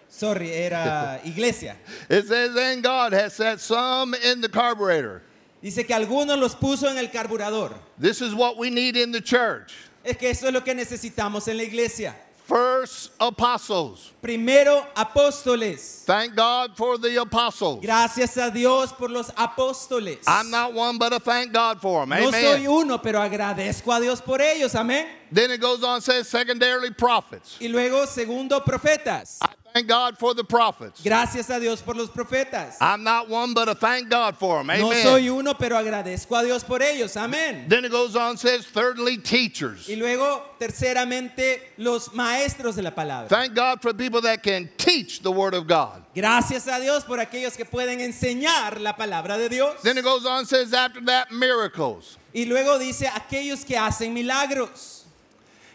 Sorry, 0.09 0.51
era 0.51 1.21
iglesia. 1.25 1.77
It 2.09 2.27
says, 2.27 2.55
And 2.55 2.83
God 2.83 3.13
has 3.13 3.33
set 3.33 3.59
some 3.61 4.13
in 4.13 4.41
the 4.41 4.49
carburetor. 4.49 5.21
Dice 5.61 5.85
que 5.85 5.95
algunos 5.95 6.37
los 6.37 6.55
puso 6.55 6.89
en 6.89 6.97
el 6.97 7.07
carburador. 7.07 7.73
This 7.97 8.21
is 8.21 8.33
what 8.33 8.57
we 8.57 8.69
need 8.69 8.97
in 8.97 9.11
the 9.11 9.21
church. 9.21 9.73
Es 10.03 10.17
que 10.17 10.29
eso 10.29 10.47
es 10.47 10.53
lo 10.53 10.61
que 10.61 10.73
necesitamos 10.73 11.47
en 11.47 11.57
la 11.57 11.63
iglesia. 11.63 12.13
First, 12.49 13.11
apostles. 13.19 14.11
Primero, 14.23 14.83
apóstoles. 14.95 16.03
Thank 16.03 16.35
God 16.35 16.75
for 16.75 16.97
the 16.97 17.15
apostles. 17.21 17.79
Gracias 17.79 18.37
a 18.37 18.49
Dios 18.49 18.91
por 18.91 19.11
los 19.11 19.29
apóstoles. 19.37 20.23
I'm 20.25 20.49
not 20.49 20.73
one, 20.73 20.97
but 20.97 21.13
I 21.13 21.19
thank 21.19 21.53
God 21.53 21.79
for 21.79 22.07
them. 22.07 22.19
No 22.19 22.31
soy 22.31 22.65
uno, 22.65 22.97
pero 22.97 23.21
agradezco 23.21 23.93
a 23.93 23.99
Dios 23.99 24.19
por 24.19 24.41
ellos. 24.41 24.73
Amén. 24.73 25.05
Then 25.31 25.51
it 25.51 25.61
goes 25.61 25.83
on 25.83 25.95
and 25.95 26.03
says, 26.03 26.27
secondarily, 26.27 26.91
prophets. 26.91 27.57
Y 27.59 27.67
luego, 27.67 28.05
segundo, 28.05 28.59
profetas. 28.61 29.37
I 29.41 29.49
thank 29.73 29.87
God 29.87 30.17
for 30.17 30.33
the 30.33 30.43
prophets. 30.43 31.01
Gracias 31.03 31.47
a 31.51 31.59
Dios 31.59 31.83
por 31.83 31.93
los 31.93 32.09
profetas. 32.09 32.77
I'm 32.81 33.03
not 33.03 33.29
one, 33.29 33.53
but 33.53 33.69
I 33.69 33.75
thank 33.75 34.09
God 34.09 34.35
for 34.35 34.57
them. 34.57 34.67
No 34.79 34.87
Amen. 34.87 35.03
soy 35.03 35.29
uno, 35.29 35.53
pero 35.53 35.77
agradezco 35.77 36.39
a 36.39 36.43
Dios 36.43 36.63
por 36.63 36.81
ellos. 36.81 37.15
Amén. 37.15 37.69
Then 37.69 37.85
it 37.85 37.91
goes 37.91 38.15
on 38.15 38.31
and 38.31 38.39
says, 38.39 38.65
thirdly, 38.65 39.17
teachers. 39.17 39.87
Y 39.87 39.95
luego, 39.95 40.41
terceramente, 40.59 41.59
los 41.77 42.09
maestros 42.15 42.75
de 42.75 42.81
la 42.81 42.91
palabra. 42.95 43.29
Thank 43.29 43.53
God 43.53 43.79
for 43.79 43.93
people 43.93 44.21
that 44.21 44.41
can 44.41 44.67
teach 44.77 45.21
the 45.21 45.31
Word 45.31 45.53
of 45.53 45.67
God. 45.67 46.01
Gracias 46.15 46.67
a 46.67 46.79
Dios 46.79 47.03
por 47.03 47.19
aquellos 47.19 47.55
que 47.55 47.65
pueden 47.65 47.99
enseñar 47.99 48.79
la 48.79 48.93
palabra 48.93 49.37
de 49.37 49.49
Dios. 49.49 49.83
Then 49.83 49.99
it 49.99 50.03
goes 50.03 50.25
on 50.25 50.39
and 50.39 50.47
says, 50.47 50.73
after 50.73 51.01
that, 51.01 51.31
miracles. 51.31 52.17
Y 52.33 52.45
luego 52.45 52.79
dice 52.79 53.07
aquellos 53.07 53.63
que 53.63 53.77
hacen 53.77 54.13
milagros. 54.13 54.98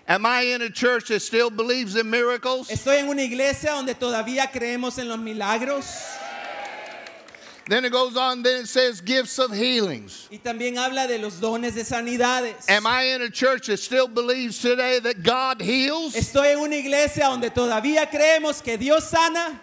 Am 0.07 0.27
I 0.27 0.43
in 0.43 0.61
a 0.61 0.69
church 0.69 1.09
that 1.09 1.21
still 1.21 1.49
believes 1.49 1.97
in 1.97 2.11
miracles? 2.11 2.69
Estoy 2.69 2.99
en 2.99 3.09
una 3.09 3.23
iglesia 3.23 3.71
donde 3.71 3.95
todavía 3.95 4.51
creemos 4.53 4.99
en 4.99 5.09
los 5.09 5.19
milagros. 5.19 6.21
Then 7.67 7.87
it 7.87 7.93
goes 7.93 8.15
on, 8.15 8.43
then 8.43 8.63
it 8.65 8.69
says 8.69 9.01
gifts 9.01 9.39
of 9.39 9.51
healings. 9.51 10.29
Y 10.31 10.37
también 10.37 10.77
habla 10.77 11.09
de 11.09 11.19
los 11.19 11.41
dones 11.41 11.75
de 11.75 11.83
sanidades. 11.83 12.69
Am 12.69 12.87
I 12.87 13.15
in 13.15 13.23
a 13.23 13.31
church 13.31 13.69
that 13.69 13.79
still 13.79 14.07
believes 14.07 14.59
today 14.61 14.99
that 14.99 15.23
God 15.23 15.63
heals? 15.63 16.15
Estoy 16.15 16.53
en 16.53 16.59
una 16.59 16.77
iglesia 16.77 17.25
donde 17.25 17.49
todavía 17.49 18.07
creemos 18.11 18.63
que 18.63 18.77
Dios 18.77 19.09
sana. 19.09 19.59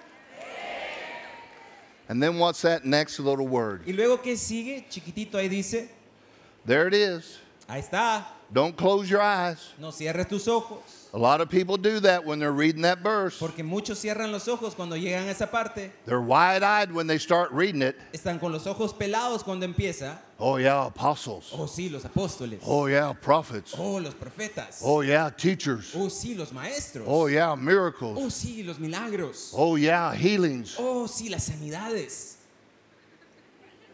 And 2.09 2.21
then 2.21 2.39
what's 2.39 2.63
that 2.63 2.83
next 2.83 3.19
little 3.19 3.47
word? 3.47 3.83
Y 3.85 3.93
luego 3.93 4.17
que 4.17 4.35
sigue, 4.35 4.85
chiquitito 4.89 5.35
ahí 5.35 5.47
dice, 5.47 5.87
There 6.65 6.87
it 6.87 6.95
is. 6.95 7.37
Ahí 7.69 7.81
está. 7.87 8.25
Don't 8.53 8.75
close 8.75 9.09
your 9.09 9.21
eyes. 9.21 9.73
No 9.79 9.91
cierres 9.91 10.27
tus 10.27 10.47
ojos. 10.47 10.79
A 11.13 11.17
lot 11.17 11.41
of 11.41 11.49
people 11.49 11.77
do 11.77 11.99
that 12.01 12.25
when 12.25 12.39
they're 12.39 12.53
reading 12.53 12.81
that 12.83 12.99
verse. 12.99 13.37
Porque 13.37 13.63
muchos 13.63 13.99
cierran 13.99 14.31
los 14.31 14.47
ojos 14.47 14.73
cuando 14.75 14.95
llegan 14.95 15.27
a 15.27 15.31
esa 15.31 15.47
parte. 15.47 15.91
They're 16.05 16.21
wide 16.21 16.63
eyed 16.63 16.91
when 16.91 17.07
they 17.07 17.17
start 17.17 17.51
reading 17.51 17.81
it. 17.81 17.97
Están 18.13 18.39
con 18.39 18.51
los 18.51 18.65
ojos 18.65 18.93
pelados 18.93 19.43
cuando 19.43 19.65
empieza. 19.65 20.17
Oh, 20.39 20.57
yeah, 20.57 20.85
apostles. 20.87 21.51
Oh, 21.53 21.65
sí, 21.65 21.89
los 21.89 22.03
apóstoles. 22.03 22.59
Oh, 22.65 22.87
yeah, 22.87 23.13
prophets. 23.13 23.75
Oh, 23.77 23.99
los 23.99 24.13
profetas. 24.13 24.81
Oh, 24.83 25.01
yeah, 25.01 25.29
teachers. 25.29 25.93
Oh, 25.95 26.07
sí, 26.07 26.35
los 26.35 26.51
maestros. 26.51 27.05
Oh, 27.07 27.27
yeah, 27.27 27.55
miracles. 27.55 28.17
Oh, 28.19 28.29
sí, 28.29 28.63
los 28.65 28.79
milagros. 28.79 29.53
Oh, 29.55 29.75
yeah, 29.75 30.13
healings. 30.13 30.75
Oh, 30.79 31.07
sí, 31.07 31.29
las 31.29 31.43
sanidades. 31.43 32.37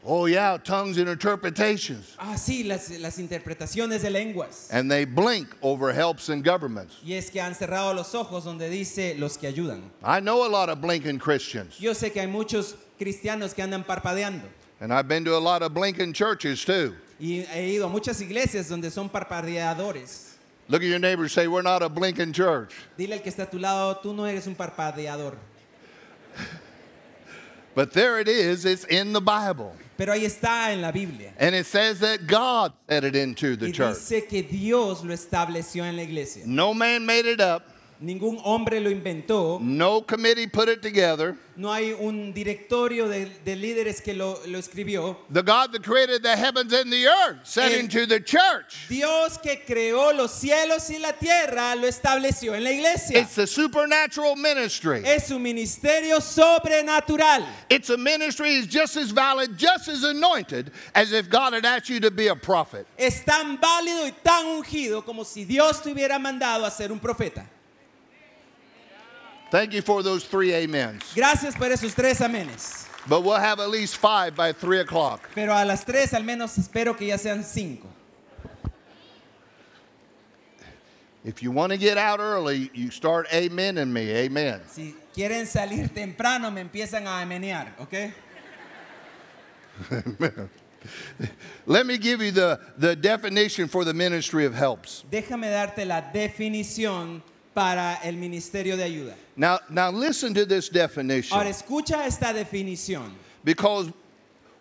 Oh, 0.10 0.26
yeah, 0.26 0.58
tongues 0.58 0.98
and 0.98 1.10
interpretations. 1.10 2.15
Ah, 2.17 2.36
sí, 2.38 2.63
las, 2.65 2.89
las 2.98 3.17
interpretaciones 3.20 4.02
de 4.04 4.10
lenguas. 4.10 4.70
And 4.72 4.89
they 4.89 5.04
blink 5.04 5.50
over 5.62 5.91
helps 5.91 6.30
and 6.30 6.46
governments. 6.46 6.96
Y 7.06 7.12
es 7.15 7.30
que 7.30 7.41
han 7.41 7.54
cerrado 7.54 7.93
los 7.93 8.15
ojos 8.15 8.46
donde 8.46 8.70
dice 8.70 9.15
los 9.20 9.36
que 9.38 9.50
ayudan. 9.52 9.82
I 10.02 10.22
know 10.22 10.46
a 10.46 10.50
lot 10.50 10.70
of 10.70 10.80
blinking 10.80 11.20
Christians, 11.20 11.78
Yo 11.78 11.91
sé 11.93 12.13
que 12.13 12.22
hay 12.22 12.28
muchos 12.28 12.76
cristianos 12.98 13.54
que 13.54 13.62
andan 13.63 13.84
parpadeando. 13.86 14.43
and 14.80 14.93
I've 14.93 15.10
been 15.10 15.26
to 15.26 15.36
a 15.36 15.39
lot 15.39 15.62
of 15.62 15.74
blinking 15.74 16.13
churches 16.13 16.63
too. 16.63 16.96
Y 17.20 17.46
he 17.54 17.76
ido 17.76 17.88
a 17.88 17.89
muchas 17.89 18.22
iglesias 18.22 18.70
donde 18.70 18.89
son 18.91 19.10
parpadeadores. 19.10 20.36
Look 20.70 20.84
at 20.84 20.88
your 20.88 21.00
neighbor 21.00 21.24
and 21.24 21.32
say, 21.32 21.48
We're 21.48 21.62
not 21.62 21.82
a 21.84 21.89
blinking 21.89 22.32
church. 22.32 22.74
Dile 22.98 23.13
al 23.13 23.20
que 23.20 23.32
está 23.32 23.43
a 23.43 23.50
tu 23.50 23.58
lado, 23.60 24.00
tú 24.02 24.13
no 24.15 24.24
eres 24.24 24.48
un 24.48 24.56
parpadeador. 24.56 25.34
But 27.78 27.94
there 27.94 28.20
it 28.20 28.28
is, 28.28 28.66
it's 28.66 28.86
in 28.86 29.13
the 29.13 29.22
Bible. 29.22 29.72
Pero 30.00 30.12
ahí 30.12 30.26
está 30.26 30.72
en 30.74 30.82
la 30.82 30.92
Biblia. 30.92 31.32
And 31.38 31.54
it 31.54 31.68
says 31.68 32.00
that 32.00 32.26
God 32.26 32.74
set 32.90 33.04
it 33.04 33.16
into 33.16 33.56
the 33.56 33.68
Y 33.68 33.72
church. 33.72 33.98
dice 33.98 34.28
que 34.28 34.42
Dios 34.42 35.04
lo 35.04 35.13
estableció 35.13 35.84
en 35.84 35.96
la 35.96 36.02
iglesia. 36.02 36.42
No 36.48 36.74
man 36.74 37.06
made 37.06 37.28
it 37.28 37.40
up, 37.40 37.62
Ningún 37.99 38.39
hombre 38.43 38.79
lo 38.79 38.89
inventó. 38.91 39.60
no 39.60 40.01
committee 40.01 40.47
put 40.47 40.69
it 40.69 40.81
together. 40.81 41.36
No 41.55 41.73
hay 41.73 41.91
un 41.91 42.31
directorio 42.31 43.07
de, 43.10 43.25
de 43.43 43.55
líderes 43.55 43.99
que 44.03 44.13
lo, 44.13 44.39
lo 44.45 44.60
escribió. 44.60 45.17
The 45.31 45.41
God 45.41 45.71
that 45.71 45.81
created 45.83 46.21
the 46.21 46.36
heavens 46.36 46.71
and 46.71 46.91
the 46.93 47.07
earth 47.07 47.39
set 47.47 47.71
El- 47.71 47.79
into 47.79 48.05
the 48.05 48.19
church. 48.19 48.86
Dios 48.88 49.39
que 49.39 49.63
creó 49.65 50.15
los 50.15 50.31
cielos 50.39 50.88
y 50.91 50.99
la 50.99 51.13
tierra 51.13 51.75
lo 51.75 51.88
estableció 51.88 52.53
en 52.55 52.63
la 52.63 52.69
iglesia. 52.69 53.19
It's 53.21 53.33
the 53.33 53.47
supernatural 53.47 54.36
ministry. 54.36 55.01
Es 55.03 55.31
un 55.31 55.41
ministerio 55.41 56.19
sobrenatural. 56.19 57.43
It's 57.69 57.89
a 57.89 57.97
ministry 57.97 58.53
is 58.53 58.67
just 58.67 58.95
as 58.95 59.10
valid, 59.10 59.57
just 59.57 59.88
as 59.88 60.03
anointed 60.03 60.71
as 60.93 61.12
if 61.12 61.27
God 61.29 61.53
had 61.53 61.65
asked 61.65 61.89
you 61.89 61.99
to 62.01 62.12
be 62.12 62.27
a 62.27 62.36
prophet. 62.36 62.86
Es 62.99 63.23
tan 63.25 63.57
válido 63.57 64.05
y 64.05 64.12
tan 64.23 64.45
ungido 64.45 65.03
como 65.03 65.23
si 65.23 65.43
Dios 65.43 65.81
te 65.81 65.91
hubiera 65.91 66.19
mandado 66.19 66.65
a 66.65 66.69
ser 66.69 66.91
un 66.91 66.99
profeta. 66.99 67.43
Thank 69.49 69.73
you 69.73 69.81
for 69.81 70.03
those 70.03 70.25
three 70.25 70.53
amens. 70.53 71.13
Gracias 71.15 71.55
por 71.55 71.67
esos 71.67 71.95
tres 71.95 72.19
amenes. 72.19 72.86
But 73.07 73.23
we'll 73.23 73.36
have 73.36 73.62
at 73.62 73.69
least 73.69 73.95
five 73.97 74.36
by 74.36 74.51
three 74.51 74.79
o'clock. 74.79 75.29
Pero 75.33 75.53
a 75.53 75.63
las 75.63 75.86
tres 75.86 76.13
al 76.13 76.23
menos 76.23 76.57
espero 76.57 76.97
que 76.97 77.07
ya 77.07 77.17
sean 77.17 77.43
cinco. 77.43 77.88
If 81.23 81.41
you 81.43 81.51
want 81.51 81.71
to 81.71 81.77
get 81.77 81.97
out 81.97 82.19
early, 82.19 82.69
you 82.73 82.89
start 82.89 83.27
amen 83.33 83.77
and 83.77 83.93
me. 83.93 84.12
Amen. 84.12 84.62
Si 84.67 84.95
quieren 85.13 85.45
salir 85.45 85.93
temprano 85.93 86.51
me 86.51 86.62
empiezan 86.62 87.05
a 87.05 87.21
amenear, 87.21 87.73
¿ok? 87.79 88.13
Let 91.65 91.86
me 91.86 91.97
give 91.97 92.21
you 92.21 92.31
the, 92.31 92.60
the 92.77 92.95
definition 92.95 93.67
for 93.67 93.83
the 93.83 93.93
ministry 93.93 94.45
of 94.45 94.53
helps. 94.53 95.03
Déjame 95.12 95.49
darte 95.49 95.86
la 95.86 96.01
definición 96.13 97.21
para 97.58 98.00
el 98.04 98.17
ministerio 98.17 98.78
de 98.78 98.84
ayuda. 98.84 99.15
Now, 99.36 99.58
now 99.67 99.89
listen 99.89 100.32
to 100.36 100.46
this 100.46 100.70
definition. 100.70 101.36
Ahora 101.36 101.50
escucha 101.50 102.06
esta 102.06 102.32
definición, 102.32 103.10
Because 103.43 103.91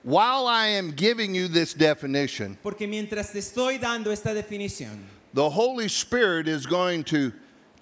while 0.02 0.46
I 0.46 0.68
am 0.68 0.92
giving 0.92 1.34
you 1.34 1.46
this 1.46 1.74
definition, 1.74 2.56
porque 2.62 2.88
mientras 2.88 3.32
te 3.32 3.40
estoy 3.40 3.78
dando 3.78 4.10
esta 4.10 4.30
definición, 4.30 5.02
the 5.34 5.50
Holy 5.50 5.88
Spirit 5.88 6.48
is 6.48 6.64
going 6.64 7.04
to 7.04 7.32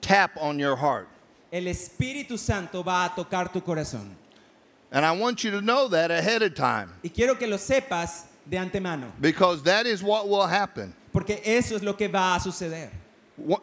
tap 0.01 0.33
on 0.41 0.59
your 0.59 0.75
heart. 0.75 1.07
el 1.53 1.69
Espíritu 1.69 2.37
Santo 2.37 2.83
va 2.83 3.05
a 3.05 3.13
tocar 3.15 3.53
tu 3.53 3.61
corazón. 3.61 4.17
And 4.91 5.07
I 5.07 5.13
want 5.13 5.45
you 5.45 5.53
to 5.53 5.61
know 5.61 5.87
that 5.89 6.11
ahead 6.11 6.43
of 6.43 6.57
time 6.57 6.91
Y 7.05 7.11
quiero 7.11 7.37
que 7.37 7.47
lo 7.47 7.57
sepas 7.57 8.25
de 8.45 8.57
antemano, 8.57 9.13
because 9.21 9.63
that 9.63 9.87
is 9.87 10.03
what 10.03 10.29
will 10.29 10.49
happen. 10.49 10.93
porque 11.13 11.41
eso 11.45 11.77
es 11.77 11.85
lo 11.85 11.93
que 11.93 12.09
va 12.09 12.35
a 12.35 12.41
suceder. 12.41 12.91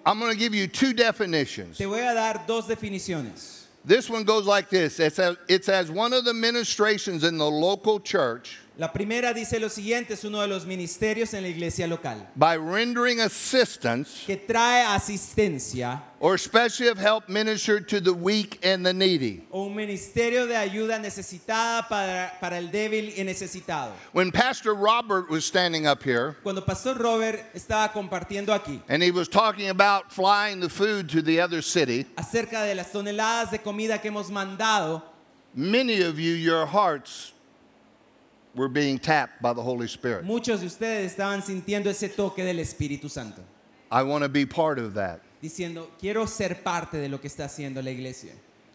I'm 0.06 0.20
going 0.20 0.32
to 0.32 0.38
give 0.38 0.54
you 0.54 0.68
two 0.68 0.94
definitions. 0.94 1.78
Te 1.78 1.86
voy 1.86 2.00
a 2.00 2.14
dar 2.14 2.44
dos 2.46 2.68
definiciones. 2.68 3.66
This 3.84 4.10
one 4.10 4.24
goes 4.24 4.46
like 4.46 4.70
this 4.70 5.00
it's 5.00 5.18
as, 5.18 5.38
it's 5.48 5.70
as 5.70 5.90
one 5.90 6.14
of 6.14 6.26
the 6.26 6.34
ministrations 6.34 7.24
in 7.24 7.38
the 7.38 7.50
local 7.50 8.00
church 8.00 8.60
La 8.82 8.91
primera 8.91 9.32
dice 9.32 9.60
lo 9.60 9.70
siguiente, 9.70 10.15
es 10.15 10.24
uno 10.24 10.41
de 10.41 10.48
los 10.48 10.65
ministerios 10.65 11.36
en 11.36 11.44
la 11.44 11.50
iglesia 11.50 11.86
local, 11.86 12.28
by 12.36 12.58
rendering 12.58 13.20
assistance 13.20 14.24
que 14.26 14.36
trae 14.36 14.84
asistencia 14.84 16.02
or 16.20 16.34
especially 16.34 16.88
of 16.89 16.98
help 16.98 17.30
ministered 17.30 17.88
to 17.88 18.02
the 18.02 18.12
weak 18.12 18.58
and 18.65 18.84
the 18.84 18.91
needy. 18.91 19.46
o 19.52 19.67
un 19.67 19.76
ministerio 19.76 20.48
de 20.48 20.56
ayuda 20.56 20.98
necesitada 20.98 21.88
para, 21.88 22.32
para 22.41 22.58
el 22.58 22.72
débil 22.72 23.13
y 23.15 23.24
necesitado. 23.24 23.91
When 24.13 24.32
Pastor 24.32 24.74
Robert 24.74 25.30
was 25.30 25.46
standing 25.46 25.86
up 25.86 26.02
here 26.02 26.38
Cuando 26.41 26.62
Pastor 26.62 26.96
Robert 26.96 27.54
estaba 27.54 27.94
compartiendo 27.94 28.52
aquí 28.52 28.82
and 28.89 29.04
he 29.04 29.12
was 29.12 29.28
talking 29.28 29.70
about 29.70 30.12
flying 30.12 30.60
the 30.60 30.70
food 30.70 31.08
to 31.10 31.22
the 31.22 31.39
other 31.39 31.62
city, 31.62 32.08
acerca 32.17 32.63
de 32.65 32.74
las 32.74 32.91
toneladas 32.91 33.52
de 33.52 33.60
comida 33.60 34.02
que 34.02 34.10
hemos 34.10 34.32
mandado, 34.32 35.04
many 35.54 36.02
of 36.02 36.17
you, 36.17 36.34
your 36.34 36.65
hearts 36.65 37.34
were 38.56 38.68
being 38.68 39.00
tapped 39.00 39.42
by 39.42 39.54
the 39.54 39.62
Holy 39.62 39.88
Spirit. 39.88 40.24
muchos 40.26 40.60
de 40.62 40.68
ustedes 40.68 41.14
estaban 41.16 41.42
sintiendo 41.42 41.88
ese 41.90 42.10
toque 42.10 42.44
del 42.44 42.58
Espíritu 42.60 43.10
Santo, 43.10 43.42
I 43.92 44.04
want 44.04 44.24
to 44.24 44.30
be 44.30 44.46
part 44.46 44.78
of 44.80 44.94
that. 44.96 45.22
diciendo, 45.42 45.88
quiero 46.00 46.26
ser 46.28 46.56
parte 46.64 46.98
de 47.00 47.08
lo 47.10 47.18
que 47.20 47.28
está 47.30 47.46
haciendo 47.46 47.82
la 47.84 47.90
iglesia. 47.92 48.32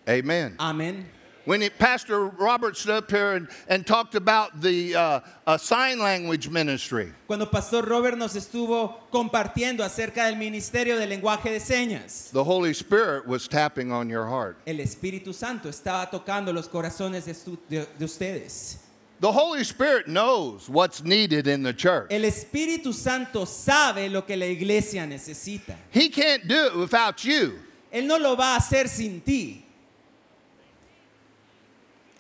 Amen. 0.09 0.55
Amén. 0.59 1.05
When 1.45 1.63
it, 1.63 1.79
Pastor 1.79 2.27
Robert 2.27 2.77
stood 2.77 2.97
up 3.05 3.09
here 3.11 3.35
and, 3.35 3.49
and 3.69 3.87
talked 3.87 4.17
about 4.17 4.61
the 4.61 4.97
uh, 4.97 5.21
uh, 5.47 5.57
sign 5.57 6.01
language 6.01 6.49
ministry, 6.49 7.13
Cuando 7.29 7.47
Pastor 7.47 7.83
Robert 7.85 8.19
nos 8.19 8.35
estuvo 8.35 8.97
compartiendo 9.13 9.85
acerca 9.85 10.25
del 10.27 10.35
ministerio 10.37 10.99
de 10.99 11.07
lenguaje 11.07 11.51
de 11.53 11.61
señas, 11.61 12.33
the 12.33 12.43
Holy 12.43 12.73
Spirit 12.73 13.29
was 13.29 13.47
tapping 13.47 13.93
on 13.93 14.09
your 14.11 14.27
heart. 14.27 14.57
el 14.67 14.79
Espíritu 14.81 15.33
Santo 15.33 15.69
estaba 15.69 16.11
tocando 16.11 16.53
los 16.53 16.67
corazones 16.67 17.27
de, 17.27 17.35
de- 17.69 17.87
de 17.97 18.05
ustedes. 18.05 18.79
The 19.19 19.33
Holy 19.33 19.65
Spirit 19.65 20.09
knows 20.09 20.69
what's 20.69 21.03
needed 21.03 21.47
in 21.47 21.63
the 21.63 21.73
church. 21.73 22.09
El 22.11 22.23
Espíritu 22.23 22.93
Santo 22.93 23.45
sabe 23.47 24.11
lo 24.11 24.23
que 24.23 24.37
la 24.37 24.47
iglesia 24.47 25.07
necesita. 25.07 25.75
He 25.91 26.11
can't 26.11 26.47
do 26.47 26.67
it 26.67 26.77
without 26.77 27.25
you. 27.25 27.59
Él 27.93 28.07
no 28.07 28.19
lo 28.19 28.37
va 28.37 28.57
a 28.57 28.59
hacer 28.59 28.89
sin 28.89 29.23
ti. 29.23 29.65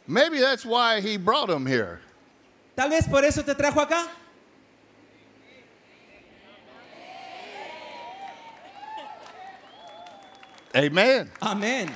Maybe 0.07 0.39
that's 0.39 0.65
why 0.65 1.01
he 1.01 1.19
brought 1.19 1.51
him 1.51 1.67
here. 1.67 2.01
Tal 2.75 2.89
vez 2.89 3.07
por 3.07 3.25
eso 3.25 3.43
te 3.43 3.55
trajo 3.55 3.87
acá. 3.87 4.09
Amen. 10.75 11.31
Amén. 11.43 11.91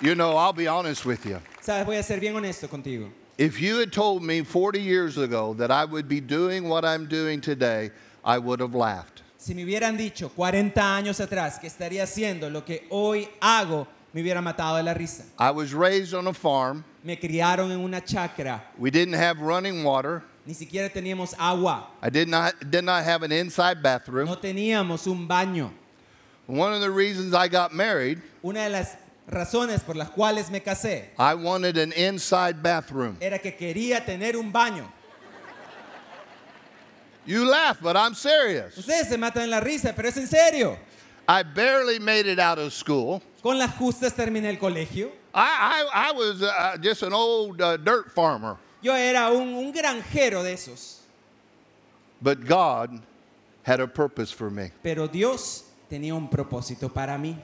You 0.00 0.14
know, 0.14 0.36
I'll 0.36 0.52
be 0.52 0.66
honest 0.66 1.04
with 1.04 1.26
you. 1.26 1.40
Sabes, 1.60 1.84
voy 1.84 1.96
a 1.96 2.02
ser 2.02 2.20
bien 2.20 2.34
honesto 2.34 2.68
contigo. 2.68 3.10
If 3.38 3.60
you 3.60 3.78
had 3.78 3.92
told 3.92 4.24
me 4.24 4.42
40 4.42 4.80
years 4.80 5.16
ago 5.16 5.54
that 5.54 5.70
I 5.70 5.84
would 5.84 6.08
be 6.08 6.20
doing 6.20 6.68
what 6.68 6.84
I'm 6.84 7.06
doing 7.06 7.40
today, 7.40 7.92
I 8.24 8.36
would 8.36 8.58
have 8.58 8.74
laughed. 8.74 9.22
Si 9.36 9.54
me 9.54 9.62
hubieran 9.62 9.96
dicho 9.96 10.28
40 10.34 10.80
años 10.80 11.20
atrás 11.24 11.60
que 11.60 11.68
estaría 11.68 12.02
haciendo 12.02 12.50
lo 12.50 12.62
que 12.62 12.88
hoy 12.90 13.28
hago, 13.40 13.86
me 14.12 14.22
hubiera 14.22 14.42
matado 14.42 14.78
de 14.78 14.82
la 14.82 14.92
risa. 14.92 15.22
I 15.38 15.52
was 15.52 15.72
raised 15.72 16.14
on 16.14 16.26
a 16.26 16.34
farm. 16.34 16.84
Me 17.04 17.16
criaron 17.16 17.70
en 17.70 17.78
una 17.78 18.00
chacra. 18.00 18.60
We 18.76 18.90
didn't 18.90 19.14
have 19.14 19.40
running 19.40 19.84
water. 19.84 20.24
Ni 20.44 20.54
siquiera 20.54 20.90
teníamos 20.90 21.32
agua. 21.38 21.86
I 22.02 22.10
did 22.10 22.26
not, 22.26 22.54
did 22.68 22.82
not 22.82 23.04
have 23.04 23.22
an 23.22 23.30
inside 23.30 23.80
bathroom. 23.80 24.26
No 24.26 24.34
teníamos 24.34 25.06
un 25.06 25.28
baño. 25.28 25.70
One 26.48 26.72
of 26.74 26.80
the 26.80 26.90
reasons 26.90 27.34
I 27.34 27.46
got 27.46 27.72
married, 27.72 28.20
Una 28.42 28.64
de 28.64 28.70
las 28.70 28.96
razones 29.28 29.82
por 29.82 29.94
las 29.96 30.10
cuales 30.10 30.50
me 30.50 30.60
casé 30.60 31.10
I 31.18 31.34
wanted 31.34 31.76
an 31.76 31.92
inside 31.92 32.62
bathroom. 32.62 33.16
era 33.20 33.38
que 33.38 33.54
quería 33.56 34.04
tener 34.04 34.36
un 34.36 34.52
baño. 34.52 34.90
You 37.26 37.44
laugh, 37.44 37.78
but 37.82 37.94
I'm 37.94 38.14
serious. 38.14 38.78
Ustedes 38.78 39.08
se 39.08 39.18
matan 39.18 39.42
en 39.42 39.50
la 39.50 39.60
risa, 39.60 39.92
pero 39.94 40.08
es 40.08 40.16
en 40.16 40.26
serio. 40.26 40.78
I 41.28 41.42
barely 41.42 41.98
made 41.98 42.26
it 42.26 42.38
out 42.38 42.58
of 42.58 42.72
school. 42.72 43.20
Con 43.42 43.58
las 43.58 43.74
justas 43.74 44.14
terminé 44.14 44.48
el 44.48 44.56
colegio. 44.56 45.10
I, 45.34 45.84
I, 45.92 46.08
I 46.08 46.12
was 46.12 46.40
uh, 46.42 46.78
just 46.80 47.02
an 47.02 47.12
old 47.12 47.60
uh, 47.60 47.76
dirt 47.76 48.12
farmer. 48.12 48.56
Yo 48.80 48.94
era 48.94 49.30
un, 49.30 49.54
un 49.54 49.72
granjero 49.72 50.42
de 50.42 50.54
esos. 50.54 51.00
But 52.22 52.46
God 52.46 53.02
had 53.62 53.80
a 53.80 53.86
purpose 53.86 54.32
for 54.32 54.50
me. 54.50 54.70
Pero 54.82 55.06
Dios 55.06 55.64
tenía 55.90 56.14
un 56.14 56.28
propósito 56.28 56.88
para 56.92 57.18
mí. 57.18 57.36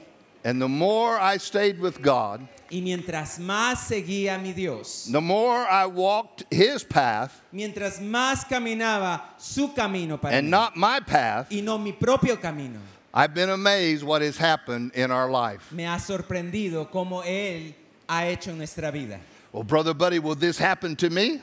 And 0.45 0.61
the 0.61 0.69
more 0.69 1.19
I 1.19 1.37
stayed 1.37 1.79
with 1.79 2.03
God, 2.03 2.47
Y 2.69 2.79
mientras 2.79 3.39
más 3.39 3.87
seguía 3.87 4.35
a 4.35 4.39
mi 4.39 4.53
Dios, 4.53 5.09
the 5.11 5.19
more 5.19 5.57
I 5.57 5.87
walked 5.87 6.45
His 6.51 6.83
path 6.83 7.41
mientras 7.51 7.99
más 7.99 8.45
caminaba 8.47 9.21
su 9.39 9.69
camino 9.73 10.17
para 10.17 10.35
and 10.35 10.47
mí, 10.47 10.51
not 10.51 10.77
my 10.77 10.99
path, 10.99 11.51
y 11.51 11.61
no 11.61 11.79
mi 11.79 11.93
propio 11.93 12.35
camino, 12.37 12.79
I've 13.11 13.33
been 13.33 13.49
amazed 13.49 14.03
what 14.03 14.21
has 14.21 14.37
happened 14.37 14.91
in 14.93 15.09
our 15.09 15.31
life. 15.31 15.71
me 15.71 15.83
ha 15.83 15.97
sorprendido 15.97 16.91
cómo 16.91 17.23
Él 17.23 17.73
ha 18.07 18.27
hecho 18.27 18.51
en 18.51 18.59
nuestra 18.59 18.91
vida. 18.91 19.19
Well, 19.51 19.63
Brother 19.63 19.95
Buddy, 19.95 20.19
will 20.19 20.35
this 20.35 20.59
happen 20.59 20.95
to 20.97 21.09
me? 21.09 21.41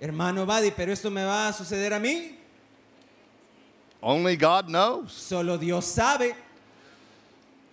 Hermano 0.00 0.46
Buddy, 0.46 0.70
pero 0.70 0.92
esto 0.92 1.10
me 1.10 1.24
va 1.24 1.48
a 1.48 1.52
suceder 1.52 1.92
a 1.92 1.98
mí. 2.00 2.32
Only 4.00 4.36
God 4.36 4.68
knows. 4.68 5.12
Solo 5.12 5.56
Dios 5.56 5.84
sabe. 5.86 6.34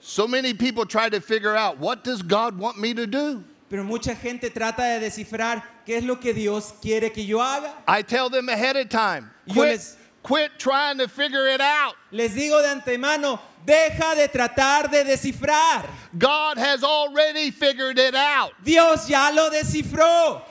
So 0.05 0.27
many 0.27 0.53
people 0.53 0.85
try 0.85 1.07
to 1.07 1.21
figure 1.21 1.55
out 1.55 1.79
what 1.79 2.03
does 2.03 2.21
God 2.21 2.57
want 2.59 2.77
me 2.77 2.93
to 2.93 3.07
do? 3.07 3.41
Pero 3.69 3.83
mucha 3.85 4.13
gente 4.13 4.49
trata 4.49 4.99
de 4.99 5.09
descifrar 5.09 5.63
qué 5.85 5.97
es 5.97 6.03
lo 6.03 6.17
que 6.17 6.33
Dios 6.33 6.73
quiere 6.81 7.09
que 7.09 7.23
yo 7.23 7.39
haga. 7.39 7.71
I 7.87 8.01
tell 8.01 8.29
them 8.29 8.49
ahead 8.49 8.75
of 8.75 8.89
time, 8.89 9.31
Yo 9.45 9.53
quit, 9.53 9.67
les- 9.69 9.97
quit 10.21 10.51
trying 10.59 10.97
to 10.97 11.07
figure 11.07 11.47
it 11.47 11.61
out. 11.61 11.95
Les 12.11 12.35
digo 12.35 12.61
de 12.61 12.81
antemano, 12.81 13.39
deja 13.65 14.13
de 14.15 14.27
tratar 14.27 14.91
de 14.91 15.05
descifrar. 15.05 15.85
God 16.19 16.57
has 16.57 16.83
already 16.83 17.49
figured 17.49 17.97
it 17.97 18.13
out. 18.13 18.51
Dios 18.61 19.07
ya 19.07 19.31
lo 19.33 19.49
descifró. 19.49 20.41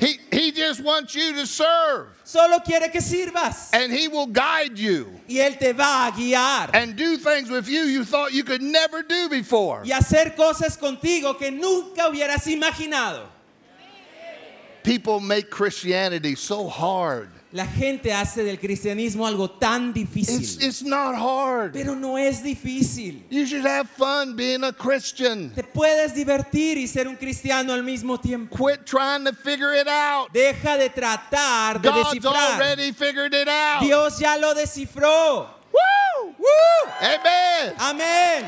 He, 0.00 0.18
he 0.32 0.50
just 0.50 0.82
wants 0.82 1.14
you 1.14 1.34
to 1.34 1.46
serve, 1.46 2.08
Solo 2.24 2.58
quiere 2.60 2.90
que 2.90 3.00
sirvas. 3.02 3.68
and 3.74 3.92
He 3.92 4.08
will 4.08 4.26
guide 4.28 4.78
you 4.78 5.12
Y 5.28 5.34
Él 5.36 5.58
te 5.58 5.72
va 5.72 6.08
a 6.08 6.12
guiar. 6.12 6.70
and 6.72 6.96
do 6.96 7.18
things 7.18 7.50
with 7.50 7.68
you 7.68 7.82
you 7.82 8.04
thought 8.04 8.32
you 8.32 8.42
could 8.42 8.62
never 8.62 9.02
do 9.02 9.28
before. 9.28 9.82
Y 9.84 9.90
hacer 9.90 10.34
cosas 10.34 10.78
contigo 10.78 11.38
que 11.38 11.50
nunca 11.50 12.08
hubieras 12.08 12.46
imaginado. 12.46 13.26
People 14.82 15.20
make 15.20 15.50
Christianity 15.50 16.34
so 16.34 16.66
hard. 16.66 17.28
La 17.52 17.66
gente 17.66 18.12
hace 18.12 18.44
del 18.44 18.60
cristianismo 18.60 19.26
algo 19.26 19.50
tan 19.50 19.88
It's, 19.88 19.94
difícil. 19.94 20.62
it's 20.62 20.82
not 20.82 21.16
hard. 21.16 21.72
Pero 21.72 21.96
no 21.96 22.16
es 22.16 22.44
difícil. 22.44 23.24
You 23.28 23.44
should 23.44 23.66
have 23.66 23.88
fun 23.90 24.36
being 24.36 24.62
a 24.62 24.72
Christian. 24.72 25.50
Te 25.52 25.64
puedes 25.64 26.14
divertir 26.14 26.78
y 26.78 26.86
ser 26.86 27.08
un 27.08 27.16
cristiano 27.16 27.72
al 27.72 27.82
mismo 27.82 28.18
tiempo. 28.20 28.56
Quit 28.56 28.84
trying 28.86 29.24
to 29.24 29.32
figure 29.32 29.74
it 29.74 29.88
out. 29.88 30.32
Deja 30.32 30.76
de 30.78 30.88
tratar 30.90 31.80
de 31.80 31.88
God's 31.88 32.14
descifrar. 32.14 32.54
already 32.54 32.92
figured 32.92 33.34
it 33.34 33.48
out. 33.48 33.82
Dios 33.82 34.18
ya 34.20 34.36
lo 34.36 34.54
descifró. 34.54 35.48
Woo! 35.72 36.34
¡Woo! 36.38 36.92
Amen. 37.00 37.74
Amén. 37.78 38.44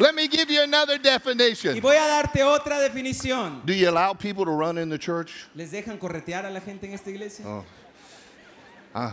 Let 0.00 0.14
me 0.14 0.28
give 0.28 0.50
you 0.50 0.62
another 0.62 0.94
Y 0.94 1.02
definition. 1.02 1.78
voy 1.80 1.94
a 1.96 2.06
darte 2.08 2.42
otra 2.42 2.80
definición. 2.80 3.64
Do 3.66 3.74
you 3.74 3.90
allow 3.90 4.14
people 4.14 4.44
to 4.46 4.50
run 4.50 4.78
in 4.78 4.88
the 4.88 4.98
church? 4.98 5.30
¿Les 5.54 5.70
dejan 5.70 5.98
corretear 5.98 6.46
a 6.46 6.50
la 6.50 6.60
gente 6.60 6.86
en 6.86 6.94
esta 6.94 7.10
iglesia? 7.10 7.44
Oh. 7.46 7.64
Uh, 8.94 9.12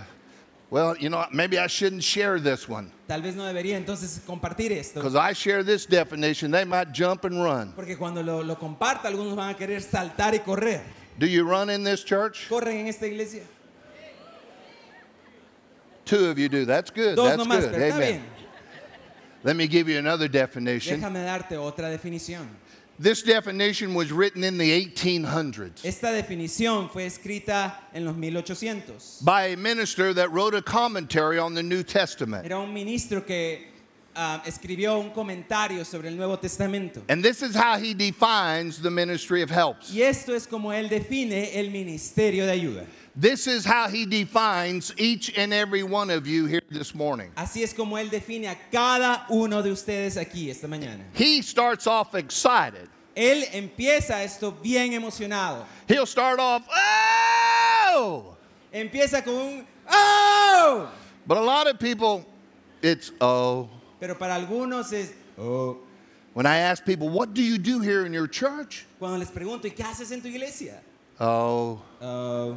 well, 0.70 0.96
you 0.98 1.10
know, 1.10 1.26
maybe 1.34 1.60
I 1.60 1.68
shouldn't 1.68 2.04
share 2.04 2.40
this 2.40 2.70
one. 2.70 2.92
Tal 3.08 3.22
vez 3.22 3.36
no 3.36 3.44
debería 3.44 3.76
entonces 3.78 4.20
compartir 4.26 4.72
esto. 4.72 5.02
Because 5.02 5.16
I 5.16 5.34
share 5.34 5.62
this 5.62 5.86
definition, 5.86 6.52
they 6.52 6.64
might 6.66 6.94
jump 6.94 7.26
and 7.26 7.44
run. 7.44 7.74
Porque 7.76 7.98
cuando 7.98 8.24
lo, 8.24 8.42
lo 8.42 8.56
comparta, 8.56 9.10
algunos 9.10 9.36
van 9.36 9.50
a 9.54 9.58
querer 9.58 9.82
saltar 9.82 10.34
y 10.36 10.40
correr. 10.40 10.82
Do 11.20 11.26
you 11.28 11.44
run 11.44 11.70
in 11.70 11.84
this 11.84 12.04
church? 12.04 12.48
¿Corren 12.48 12.78
en 12.78 12.88
esta 12.88 13.06
iglesia? 13.06 13.44
Two 16.06 16.30
of 16.30 16.40
you 16.40 16.48
do. 16.48 16.64
That's 16.64 16.90
good. 16.92 17.16
Dos 17.18 17.28
That's 17.36 17.44
nomás, 17.44 17.62
good. 17.64 17.72
pero 17.72 17.84
está 17.84 17.96
Amen. 17.98 18.14
bien. 18.14 18.37
Let 19.48 19.56
me 19.56 19.66
give 19.66 19.88
you 19.88 19.98
another 19.98 20.28
definition. 20.28 21.00
Déjame 21.00 21.24
darte 21.24 21.56
otra 21.58 21.90
definición. 21.90 22.46
This 23.00 23.24
definition 23.24 23.94
was 23.94 24.12
written 24.12 24.44
in 24.44 24.58
the 24.58 24.70
1800s 24.70 25.86
Esta 25.86 26.08
definición 26.08 26.90
fue 26.92 27.06
escrita 27.06 27.76
en 27.94 28.04
los 28.04 28.18
1800. 28.18 29.22
by 29.22 29.54
a 29.54 29.56
minister 29.56 30.14
that 30.14 30.34
wrote 30.34 30.54
a 30.54 30.62
commentary 30.62 31.40
on 31.40 31.54
the 31.54 31.64
New 31.64 31.82
Testament. 31.82 32.46
Era 32.46 32.60
un 32.60 32.74
ministro 32.74 33.22
que 33.22 33.60
ah, 34.18 34.44
escribió 34.46 35.00
un 35.00 35.12
comentario 35.12 35.86
sobre 35.86 36.10
el 36.10 36.18
Nuevo 36.18 36.36
Testamento. 36.36 37.04
And 37.08 37.24
this 37.24 37.42
is 37.42 37.56
how 37.56 37.78
he 37.78 37.94
defines 37.94 38.82
the 38.82 38.92
ministry 38.92 39.42
of 39.44 39.50
helps. 39.50 39.94
Y 39.94 40.02
esto 40.02 40.34
es 40.34 40.46
como 40.46 40.72
él 40.74 40.90
define 40.90 41.58
el 41.58 41.70
ministerio 41.70 42.46
de 42.46 42.52
ayuda. 42.52 42.86
This 43.20 43.48
is 43.48 43.66
how 43.66 43.88
he 43.88 44.06
defines 44.06 44.94
each 44.96 45.36
and 45.36 45.52
every 45.52 45.82
one 45.82 46.12
of 46.12 46.28
you 46.28 46.46
here 46.46 46.62
this 46.70 46.94
morning. 46.94 47.32
Así 47.36 47.64
es 47.64 47.74
como 47.74 47.96
él 47.96 48.12
define 48.12 48.46
a 48.46 48.56
cada 48.72 49.26
uno 49.32 49.64
de 49.64 49.72
ustedes 49.72 50.18
aquí 50.18 50.52
esta 50.52 50.68
mañana. 50.68 51.00
He 51.14 51.42
starts 51.42 51.88
off 51.88 52.14
excited. 52.14 52.88
Él 53.16 53.44
empieza 53.52 54.24
esto 54.24 54.52
bien 54.52 54.92
emocionado. 54.92 55.66
He'll 55.88 56.06
start 56.06 56.40
off, 56.40 56.62
oh! 56.70 58.38
Empieza 58.72 59.24
con 59.24 59.34
un 59.34 59.68
¡Oh! 59.90 60.92
But 61.26 61.40
a 61.40 61.42
lot 61.42 61.66
of 61.66 61.80
people, 61.80 62.24
it's 62.84 63.12
oh. 63.20 63.68
Pero 64.00 64.14
para 64.14 64.36
algunos 64.36 64.94
es 64.94 65.12
¡Oh! 65.40 65.80
When 66.34 66.46
I 66.46 66.58
ask 66.58 66.86
people, 66.86 67.10
what 67.10 67.34
do 67.34 67.42
you 67.42 67.58
do 67.58 67.80
here 67.80 68.06
in 68.06 68.14
your 68.14 68.28
church? 68.28 68.86
Cuando 69.00 69.18
les 69.18 69.32
pregunto, 69.32 69.64
¿y 69.64 69.72
qué 69.72 69.84
haces 69.84 70.12
en 70.12 70.22
tu 70.22 70.28
iglesia? 70.28 70.82
Oh, 71.20 71.82
Oh, 72.00 72.56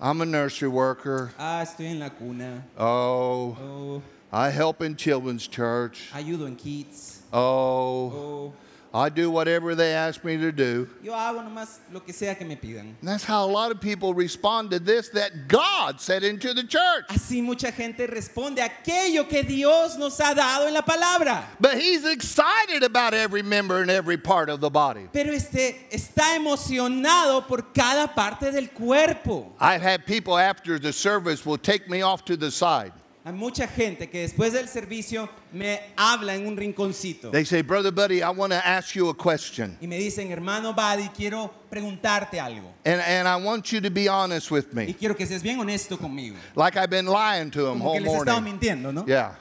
I'm 0.00 0.20
a 0.20 0.26
nursery 0.26 0.68
worker. 0.68 1.32
ah, 1.38 1.62
estoy 1.62 1.86
en 1.86 2.00
la 2.00 2.10
cuna. 2.10 2.62
Oh, 2.78 3.56
Oh, 3.60 4.02
I 4.32 4.50
help 4.50 4.82
in 4.82 4.94
children's 4.96 5.46
church. 5.48 6.10
ayudo 6.12 6.46
en 6.46 6.56
kids. 6.56 7.22
Oh, 7.32 8.12
Oh, 8.12 8.52
I 8.96 9.10
do 9.10 9.30
whatever 9.30 9.74
they 9.74 9.92
ask 9.92 10.24
me 10.24 10.38
to 10.38 10.50
do. 10.50 10.88
yo 11.02 11.12
hago 11.12 11.42
nomás 11.42 11.80
lo 11.92 12.00
que 12.00 12.14
sea 12.14 12.34
que 12.34 12.46
me 12.46 12.56
pidan. 12.56 12.94
And 13.00 13.08
that's 13.08 13.24
how 13.24 13.44
a 13.44 13.50
lot 13.50 13.70
of 13.70 13.80
people 13.80 14.14
respond 14.14 14.70
to 14.70 14.78
this 14.78 15.10
that 15.10 15.48
God 15.48 16.00
said 16.00 16.24
into 16.24 16.54
the 16.54 16.64
church. 16.64 17.04
Así 17.08 17.42
mucha 17.42 17.70
gente 17.70 18.06
responde 18.06 18.60
a 18.60 18.70
aquello 18.70 19.28
que 19.28 19.42
Dios 19.42 19.98
nos 19.98 20.18
ha 20.18 20.34
dado 20.34 20.66
en 20.66 20.72
la 20.72 20.80
palabra. 20.80 21.44
But 21.60 21.78
he's 21.78 22.06
excited 22.06 22.82
about 22.82 23.12
every 23.12 23.42
member 23.42 23.82
and 23.82 23.90
every 23.90 24.16
part 24.16 24.48
of 24.48 24.60
the 24.60 24.70
body. 24.70 25.08
Pero 25.12 25.32
este 25.32 25.88
está 25.90 26.34
emocionado 26.36 27.46
por 27.46 27.62
cada 27.74 28.08
parte 28.14 28.50
del 28.50 28.68
cuerpo. 28.68 29.52
I've 29.60 29.82
had 29.82 30.06
people 30.06 30.38
after 30.38 30.78
the 30.78 30.92
service 30.92 31.44
will 31.44 31.58
take 31.58 31.88
me 31.90 32.00
off 32.00 32.24
to 32.24 32.36
the 32.36 32.50
side. 32.50 32.92
Hay 33.26 33.32
mucha 33.32 33.66
gente 33.66 34.08
que 34.08 34.20
después 34.20 34.52
del 34.52 34.68
servicio 34.68 35.28
me 35.52 35.80
habla 35.96 36.36
en 36.36 36.46
un 36.46 36.56
rinconcito 36.56 37.32
They 37.32 37.44
say, 37.44 37.60
Brother 37.60 37.90
Buddy, 37.90 38.22
I 38.22 38.30
want 38.30 38.52
to 38.52 38.64
ask 38.64 38.94
you 38.94 39.08
a 39.08 39.14
question. 39.14 39.76
y 39.80 39.88
me 39.88 39.98
dicen, 39.98 40.30
hermano 40.30 40.72
Buddy, 40.72 41.08
quiero 41.08 41.52
preguntarte 41.68 42.38
algo. 42.38 42.72
And, 42.84 43.00
and 43.00 43.26
I 43.26 43.34
want 43.34 43.72
you 43.72 43.80
to 43.80 43.90
be 43.90 44.06
honest 44.08 44.52
with 44.52 44.68
Y 44.72 44.74
me. 44.86 44.92
quiero 44.92 45.14
que 45.16 45.26
seas 45.26 45.42
bien 45.42 45.58
honesto 45.58 45.96
conmigo. 45.98 46.36
Like 46.54 46.76
I've 46.76 46.88
been 46.88 47.06
lying 47.06 47.50
to 47.50 47.62
them 47.64 47.78
Como 47.80 47.88
all 47.88 47.94
que 47.98 48.04
les 48.04 48.12
he 48.12 48.16
estado 48.18 48.40
morning. 48.40 48.58
mintiendo, 48.60 48.94
¿no? 48.94 49.04
Yeah. 49.08 49.34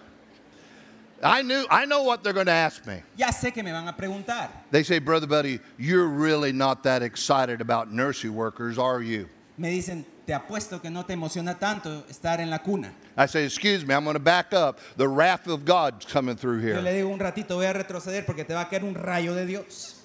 I 1.22 1.44
knew 1.44 1.68
I 1.70 1.86
know 1.86 2.02
what 2.04 2.24
they're 2.24 2.34
going 2.34 2.48
to 2.48 2.52
ask 2.52 2.88
me. 2.88 3.04
Ya 3.16 3.28
sé 3.32 3.54
que 3.54 3.62
me 3.62 3.72
van 3.72 3.88
a 3.88 3.94
preguntar. 3.94 4.50
They 4.72 4.82
say, 4.82 4.98
Brother 4.98 5.28
Buddy, 5.28 5.60
you're 5.78 6.08
really 6.08 6.52
not 6.52 6.82
that 6.84 7.04
excited 7.04 7.62
about 7.62 7.94
nursery 7.94 8.32
workers, 8.32 8.80
are 8.80 9.02
you? 9.04 9.30
Me 9.58 9.70
dicen, 9.70 10.06
te 10.26 10.34
apuesto 10.34 10.82
que 10.82 10.90
no 10.90 11.06
te 11.06 11.14
emociona 11.14 11.58
tanto 11.58 12.06
estar 12.10 12.42
en 12.42 12.50
la 12.50 12.60
cuna. 12.60 12.94
I 13.18 13.26
say, 13.28 13.46
excuse 13.46 13.86
me, 13.86 13.94
I'm 13.94 14.04
going 14.04 14.16
to 14.16 14.20
back 14.20 14.54
up. 14.54 14.80
The 14.98 15.08
wrath 15.08 15.48
of 15.48 15.64
God's 15.64 16.06
coming 16.06 16.36
through 16.36 16.60
Yo 16.62 16.82
le 16.82 16.92
here. 16.92 17.04
digo 17.04 17.10
un 17.10 17.20
ratito, 17.20 17.56
voy 17.56 17.66
a 17.66 17.74
retroceder 17.74 18.26
porque 18.26 18.44
te 18.46 18.54
va 18.54 18.62
a 18.62 18.70
caer 18.70 18.84
un 18.84 18.96
rayo 18.96 19.34
de 19.34 19.46
Dios. 19.46 20.02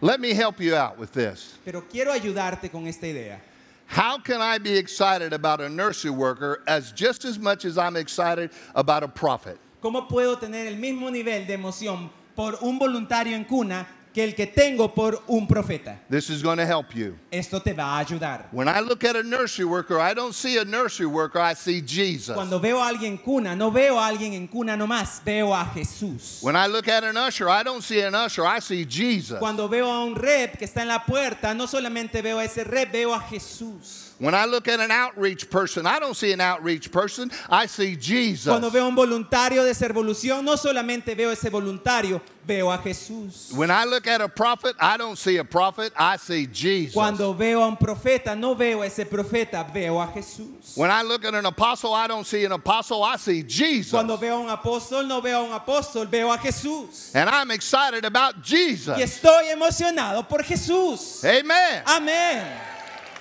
Let 0.00 0.18
me 0.18 0.32
help 0.32 0.60
you 0.60 0.74
out 0.74 0.98
with 0.98 1.12
this. 1.12 1.58
Pero 1.64 1.82
quiero 1.82 2.10
ayudarte 2.12 2.70
con 2.70 2.86
esta 2.86 3.06
idea. 3.06 3.40
How 3.86 4.18
can 4.18 4.40
I 4.40 4.58
be 4.58 4.76
excited 4.76 5.32
about 5.32 5.60
a 5.60 5.68
nursery 5.68 6.10
worker 6.10 6.62
as 6.66 6.92
just 6.92 7.24
as 7.24 7.38
much 7.38 7.64
as 7.64 7.76
I'm 7.76 7.96
excited 7.96 8.50
about 8.74 9.02
a 9.02 9.08
prophet? 9.08 9.58
¿Cómo 9.82 10.08
puedo 10.08 10.38
tener 10.38 10.66
el 10.66 10.76
mismo 10.76 11.10
nivel 11.10 11.46
de 11.46 11.54
emoción 11.54 12.10
por 12.34 12.56
un 12.62 12.78
voluntario 12.78 13.34
en 13.34 13.44
cuna 13.44 13.86
que 14.12 14.24
el 14.24 14.34
que 14.34 14.46
tengo 14.46 14.92
por 14.94 15.22
un 15.28 15.46
profeta? 15.46 15.98
This 16.08 16.30
is 16.30 16.42
going 16.42 16.58
to 16.58 16.66
help 16.66 16.94
you. 16.94 17.16
Esto 17.30 17.60
te 17.60 17.72
va 17.72 17.98
a 17.98 18.04
ayudar. 18.04 18.46
When 18.52 18.68
I 18.68 18.80
look 18.80 19.04
at 19.04 19.16
a 19.16 19.22
nursery 19.22 19.64
worker, 19.64 19.98
I 19.98 20.14
don't 20.14 20.34
see 20.34 20.58
a 20.58 20.64
nursery 20.64 21.06
worker, 21.06 21.38
I 21.38 21.54
see 21.54 21.80
Jesus. 21.80 22.34
Cuando 22.34 22.58
veo 22.58 22.78
a 22.78 22.88
alguien 22.88 23.12
en 23.12 23.18
cuna, 23.18 23.54
no 23.54 23.70
veo 23.70 23.98
a 23.98 24.06
alguien 24.08 24.34
en 24.34 24.46
cuna 24.48 24.76
nomás, 24.76 25.20
veo 25.24 25.54
a 25.54 25.64
Jesús. 25.74 26.42
When 26.42 26.56
I 26.56 26.66
look 26.66 26.88
at 26.88 27.04
an 27.04 27.16
usher, 27.16 27.48
I 27.48 27.62
don't 27.62 27.82
see 27.82 28.00
an 28.00 28.14
usher, 28.14 28.44
I 28.44 28.60
see 28.60 28.84
Jesus. 28.84 29.38
Cuando 29.38 29.68
veo 29.68 29.86
a 29.86 30.04
un 30.04 30.14
rep 30.14 30.58
que 30.58 30.66
está 30.66 30.82
en 30.82 30.88
la 30.88 31.04
puerta, 31.04 31.54
no 31.54 31.66
solamente 31.66 32.22
veo 32.22 32.38
a 32.38 32.44
ese 32.44 32.64
rep, 32.64 32.92
veo 32.92 33.14
a 33.14 33.20
Jesús. 33.20 34.09
When 34.20 34.34
I 34.34 34.44
look 34.44 34.68
at 34.68 34.80
an 34.80 34.90
outreach 34.90 35.48
person, 35.48 35.86
I 35.86 35.98
don't 35.98 36.14
see 36.14 36.30
an 36.32 36.42
outreach 36.42 36.92
person, 36.92 37.30
I 37.48 37.64
see 37.64 37.96
Jesus. 37.96 38.52
Cuando 38.52 38.68
veo 38.68 38.86
un 38.86 38.94
voluntario 38.94 39.64
de 39.64 39.72
servolución, 39.72 40.44
no 40.44 40.56
solamente 40.56 41.16
veo 41.16 41.30
ese 41.30 41.48
voluntario, 41.48 42.20
veo 42.46 42.70
a 42.70 42.76
Jesús. 42.76 43.50
When 43.54 43.70
I 43.70 43.84
look 43.84 44.06
at 44.06 44.20
a 44.20 44.28
prophet, 44.28 44.76
I 44.78 44.98
don't 44.98 45.16
see 45.16 45.38
a 45.38 45.44
prophet, 45.44 45.94
I 45.96 46.18
see 46.18 46.46
Jesus. 46.46 46.92
Cuando 46.92 47.32
veo 47.32 47.62
a 47.62 47.68
un 47.68 47.78
profeta, 47.78 48.36
no 48.36 48.54
veo 48.54 48.82
ese 48.82 49.06
profeta, 49.06 49.64
veo 49.72 49.98
a 49.98 50.08
Jesús. 50.08 50.76
When 50.76 50.90
I 50.90 51.00
look 51.00 51.24
at 51.24 51.34
an 51.34 51.46
apostle, 51.46 51.94
I 51.94 52.06
don't 52.06 52.26
see 52.26 52.44
an 52.44 52.52
apostle, 52.52 53.02
I 53.02 53.16
see 53.16 53.42
Jesus. 53.42 53.92
Cuando 53.92 54.18
veo 54.18 54.36
a 54.36 54.40
un 54.40 54.50
apóstol, 54.50 55.08
no 55.08 55.22
veo 55.22 55.38
a 55.38 55.44
un 55.44 55.58
apóstol, 55.58 56.06
veo 56.10 56.30
a 56.30 56.36
Jesús. 56.36 57.14
And 57.14 57.30
I'm 57.30 57.50
excited 57.50 58.04
about 58.04 58.42
Jesus. 58.42 58.98
Y 58.98 59.02
estoy 59.02 59.48
emocionado 59.48 60.28
por 60.28 60.42
Jesús. 60.42 61.24
Amen. 61.24 61.82
Amén. 61.86 62.69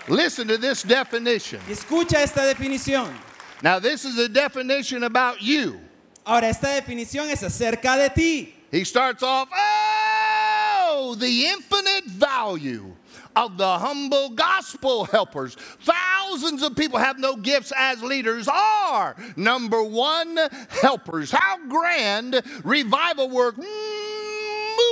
Listen 0.10 0.48
to 0.48 0.58
this 0.58 0.84
definition. 0.84 1.60
Escucha 1.68 2.16
esta 2.16 2.42
definición. 2.42 3.14
Now, 3.62 3.80
this 3.80 4.06
is 4.06 4.18
a 4.18 4.28
definition 4.28 5.04
about 5.04 5.42
you. 5.42 5.80
Ahora, 6.26 6.48
esta 6.48 6.68
definición 6.68 7.30
es 7.30 7.44
acerca 7.44 7.98
de 7.98 8.10
ti. 8.14 8.56
He 8.72 8.84
starts 8.84 9.24
off, 9.24 9.50
oh, 9.52 11.16
the 11.20 11.48
infinite 11.48 12.06
value 12.06 12.96
of 13.36 13.58
the 13.58 13.78
humble 13.80 14.30
gospel 14.30 15.06
helpers. 15.06 15.56
Thousands 15.82 16.62
of 16.62 16.76
people 16.76 17.00
have 17.00 17.20
no 17.20 17.36
gifts 17.36 17.72
as 17.76 18.04
leaders 18.04 18.48
are 18.48 19.16
number 19.36 19.84
one 19.84 20.38
helpers. 20.70 21.32
How 21.32 21.58
grand 21.68 22.42
revival 22.64 23.30
work 23.30 23.56
mm, 23.56 24.29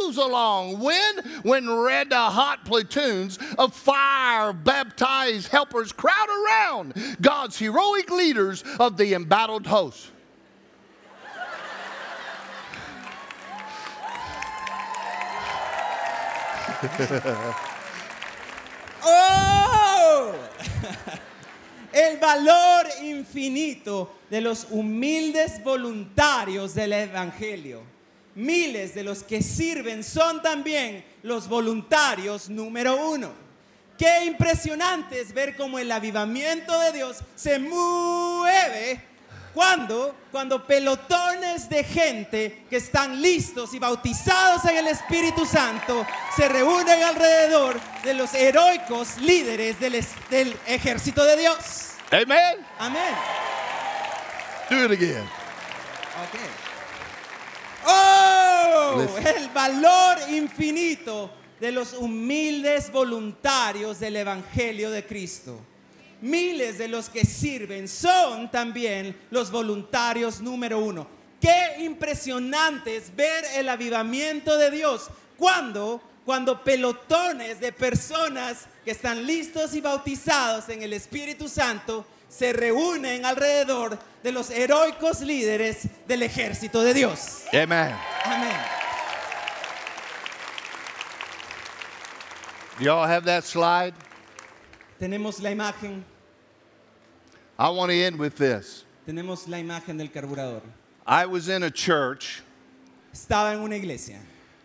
moves 0.02 0.18
along. 0.18 0.80
When? 0.80 1.18
When 1.44 1.70
red 1.70 2.12
hot 2.14 2.66
platoons 2.66 3.40
of 3.58 3.74
fire 3.74 4.54
baptized 4.54 5.48
helpers 5.50 5.92
crowd 5.92 6.30
around 6.30 6.94
God's 7.22 7.58
heroic 7.58 8.10
leaders 8.12 8.64
of 8.80 8.98
the 8.98 9.14
embattled 9.14 9.68
host. 9.68 10.12
¡Oh! 19.04 20.36
El 21.94 22.18
valor 22.20 22.86
infinito 23.02 24.12
de 24.30 24.42
los 24.42 24.68
humildes 24.70 25.64
voluntarios 25.64 26.76
del 26.76 26.94
Evangelio. 26.94 27.97
Miles 28.38 28.94
de 28.94 29.04
los 29.04 29.24
que 29.24 29.42
sirven 29.42 30.04
son 30.04 30.44
también 30.44 31.04
los 31.24 31.50
voluntarios 31.50 32.50
número 32.50 32.96
uno. 33.10 33.32
Qué 33.98 34.26
impresionante 34.26 35.20
es 35.20 35.34
ver 35.34 35.58
cómo 35.58 35.80
el 35.80 35.92
avivamiento 35.92 36.80
de 36.80 36.92
Dios 36.92 37.18
se 37.36 37.58
mueve 37.58 39.02
cuando, 39.56 40.16
cuando 40.32 40.68
pelotones 40.68 41.68
de 41.68 41.84
gente 41.84 42.66
que 42.70 42.76
están 42.76 43.20
listos 43.24 43.74
y 43.74 43.80
bautizados 43.80 44.64
en 44.66 44.78
el 44.78 44.88
Espíritu 44.88 45.44
Santo 45.44 46.06
se 46.36 46.48
reúnen 46.48 47.02
alrededor 47.02 47.82
de 48.04 48.14
los 48.14 48.36
heroicos 48.36 49.18
líderes 49.18 49.80
del, 49.80 50.06
del 50.30 50.56
ejército 50.68 51.26
de 51.26 51.38
Dios. 51.38 51.58
Amen? 52.12 52.64
Amén. 52.78 53.16
Do 54.70 54.86
it 54.86 54.92
again. 54.92 55.24
Ok. 55.24 56.47
¡Oh! 57.88 59.02
El 59.26 59.50
valor 59.50 60.18
infinito 60.30 61.32
de 61.60 61.72
los 61.72 61.94
humildes 61.94 62.92
voluntarios 62.92 64.00
del 64.00 64.18
Evangelio 64.18 64.92
de 64.92 65.06
Cristo. 65.06 65.60
Miles 66.22 66.78
de 66.78 66.88
los 66.88 67.10
que 67.10 67.26
sirven 67.26 67.88
son 67.88 68.50
también 68.52 69.18
los 69.30 69.52
voluntarios 69.52 70.42
número 70.42 70.80
uno. 70.80 71.08
Qué 71.40 71.84
impresionante 71.84 72.96
es 72.96 73.16
ver 73.16 73.46
el 73.56 73.70
avivamiento 73.70 74.58
de 74.58 74.72
Dios 74.72 75.10
cuando, 75.38 76.02
cuando 76.26 76.64
pelotones 76.64 77.60
de 77.60 77.72
personas 77.72 78.66
que 78.84 78.92
están 78.92 79.26
listos 79.26 79.76
y 79.76 79.82
bautizados 79.82 80.70
en 80.70 80.82
el 80.82 80.94
Espíritu 80.94 81.48
Santo 81.48 82.06
se 82.30 82.54
reúnen 82.54 83.26
alrededor 83.26 83.98
de 84.24 84.32
los 84.32 84.50
heroicos 84.50 85.22
líderes 85.22 85.88
del 86.08 86.24
ejército 86.24 86.82
de 86.82 86.94
Dios. 86.94 87.46
Amen. 87.54 87.96
Amén. 88.26 88.56
Y'all 92.80 93.08
have 93.08 93.26
that 93.26 93.44
slide? 93.44 93.94
Tenemos 95.00 95.42
la 95.42 95.50
imagen, 95.50 96.04
I 97.58 97.70
want 97.70 97.90
to 97.92 97.96
end 97.96 98.20
with 98.20 98.36
this. 98.36 98.86
tenemos 99.08 99.48
la 99.48 99.58
imagen 99.58 99.98
del 99.98 100.10
carburador. 100.10 100.62
I 101.06 101.26
was 101.26 101.50
in 101.50 101.64
a 101.64 101.72
church. 101.72 102.44
Estaba 103.14 103.54
en 103.54 103.62
una 103.62 103.76
iglesia. 103.76 104.20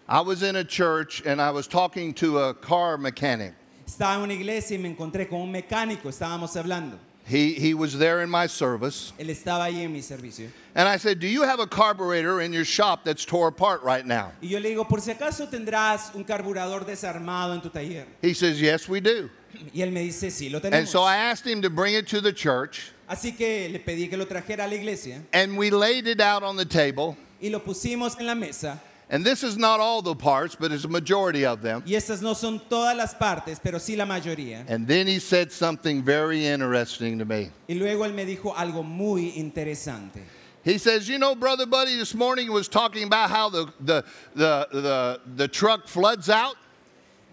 I 0.08 0.20
was 0.20 0.42
in 0.42 0.56
a 0.56 0.64
church 0.64 1.22
and 1.24 1.40
I 1.40 1.50
was 1.50 1.66
talking 1.66 2.12
to 2.14 2.38
a 2.38 2.54
car 2.54 2.98
mechanic. 2.98 3.54
Estaba 3.86 4.16
en 4.16 4.22
una 4.22 4.34
iglesia 4.34 4.76
y 4.76 4.82
me 4.82 4.94
encontré 4.94 5.28
con 5.28 5.40
un 5.40 5.52
mecánico, 5.52 6.08
estábamos 6.08 6.54
hablando. 6.56 6.98
He, 7.24 7.54
he 7.54 7.72
was 7.72 7.96
there 7.98 8.22
in 8.22 8.28
my 8.28 8.46
service. 8.46 9.12
Él 9.18 9.30
estaba 9.30 9.64
ahí 9.66 9.84
en 9.84 9.92
mi 9.92 10.00
servicio. 10.00 10.48
And 10.74 10.88
I 10.88 10.96
said, 10.96 11.20
Do 11.20 11.28
you 11.28 11.42
have 11.42 11.60
a 11.60 11.66
carburetor 11.66 12.40
in 12.40 12.52
your 12.52 12.64
shop 12.64 13.04
that's 13.04 13.24
tore 13.24 13.48
apart 13.48 13.82
right 13.82 14.04
now? 14.04 14.32
Y 14.42 14.48
yo 14.48 14.58
le 14.58 14.70
digo, 14.70 14.88
por 14.88 15.00
si 15.00 15.12
acaso 15.12 15.48
tendrás 15.48 16.14
un 16.14 16.24
carburador 16.24 16.84
desarmado 16.84 17.54
en 17.54 17.60
tu 17.60 17.68
taller. 17.68 18.06
He 18.20 18.34
says, 18.34 18.60
Yes, 18.60 18.88
we 18.88 19.00
do. 19.00 19.30
Y 19.72 19.82
él 19.82 19.92
me 19.92 20.02
dice, 20.02 20.30
sí, 20.30 20.50
lo 20.50 20.60
And 20.72 20.88
so 20.88 21.02
I 21.02 21.16
asked 21.16 21.46
him 21.46 21.62
to 21.62 21.70
bring 21.70 21.94
it 21.94 22.08
to 22.08 22.20
the 22.20 22.32
church. 22.32 22.92
Así 23.08 23.36
que 23.36 23.68
le 23.68 23.78
pedí 23.78 24.08
que 24.08 24.16
lo 24.16 24.24
trajera 24.24 24.64
a 24.64 24.68
la 24.68 24.74
iglesia 24.74 25.22
And 25.32 25.56
we 25.56 25.70
laid 25.70 26.06
it 26.06 26.20
out 26.20 26.42
on 26.42 26.56
the 26.56 26.64
table. 26.64 27.16
y 27.40 27.50
lo 27.50 27.60
pusimos 27.60 28.18
en 28.18 28.26
la 28.26 28.34
mesa. 28.34 28.80
And 29.12 29.22
this 29.22 29.44
is 29.44 29.58
not 29.58 29.78
all 29.78 30.00
the 30.00 30.14
parts, 30.14 30.56
but 30.58 30.72
it's 30.72 30.86
a 30.86 30.88
majority 30.88 31.44
of 31.44 31.60
them. 31.60 31.82
Y 31.84 31.92
estas 31.92 32.22
no 32.22 32.32
son 32.32 32.58
todas 32.70 32.96
las 32.96 33.12
partes, 33.12 33.60
pero 33.62 33.78
sí 33.78 33.94
la 33.94 34.06
mayoría. 34.06 34.64
And 34.66 34.88
then 34.88 35.06
he 35.06 35.18
said 35.18 35.52
something 35.52 36.02
very 36.02 36.46
interesting 36.46 37.18
to 37.18 37.26
me. 37.26 37.50
Y 37.68 37.74
luego 37.74 38.04
él 38.04 38.14
me 38.14 38.24
dijo 38.24 38.54
algo 38.54 38.82
muy 38.82 39.34
interesante. 39.36 40.22
He 40.64 40.78
says, 40.78 41.10
You 41.10 41.18
know, 41.18 41.34
Brother 41.34 41.66
Buddy, 41.66 41.96
this 41.98 42.14
morning 42.14 42.50
was 42.50 42.68
talking 42.68 43.04
about 43.04 43.28
how 43.28 43.50
the, 43.50 43.66
the, 43.80 44.04
the, 44.34 44.68
the, 44.72 45.20
the 45.36 45.48
truck 45.48 45.88
floods 45.88 46.30
out. 46.30 46.56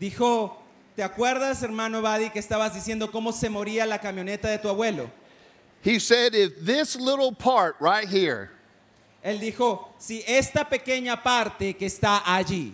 Dijo, 0.02 0.52
¿te 0.98 1.04
acuerdas, 1.04 1.64
hermano 1.64 2.02
Buddy, 2.02 2.30
que 2.30 2.42
estabas 2.42 2.74
diciendo 2.74 3.10
cómo 3.10 3.32
se 3.32 3.48
moría 3.48 3.88
la 3.88 4.00
camioneta 4.00 4.50
de 4.50 4.58
tu 4.58 4.68
abuelo? 4.68 5.10
He 5.82 5.98
said, 5.98 6.36
If 6.36 6.60
this 6.60 6.98
little 6.98 7.32
part 7.32 7.78
right 7.80 8.06
here 8.10 8.52
Él 9.24 9.40
dijo, 9.40 9.90
si 9.98 10.24
esta 10.28 10.64
pequeña 10.64 11.22
parte 11.22 11.74
que 11.76 11.86
está 11.88 12.22
allí 12.26 12.74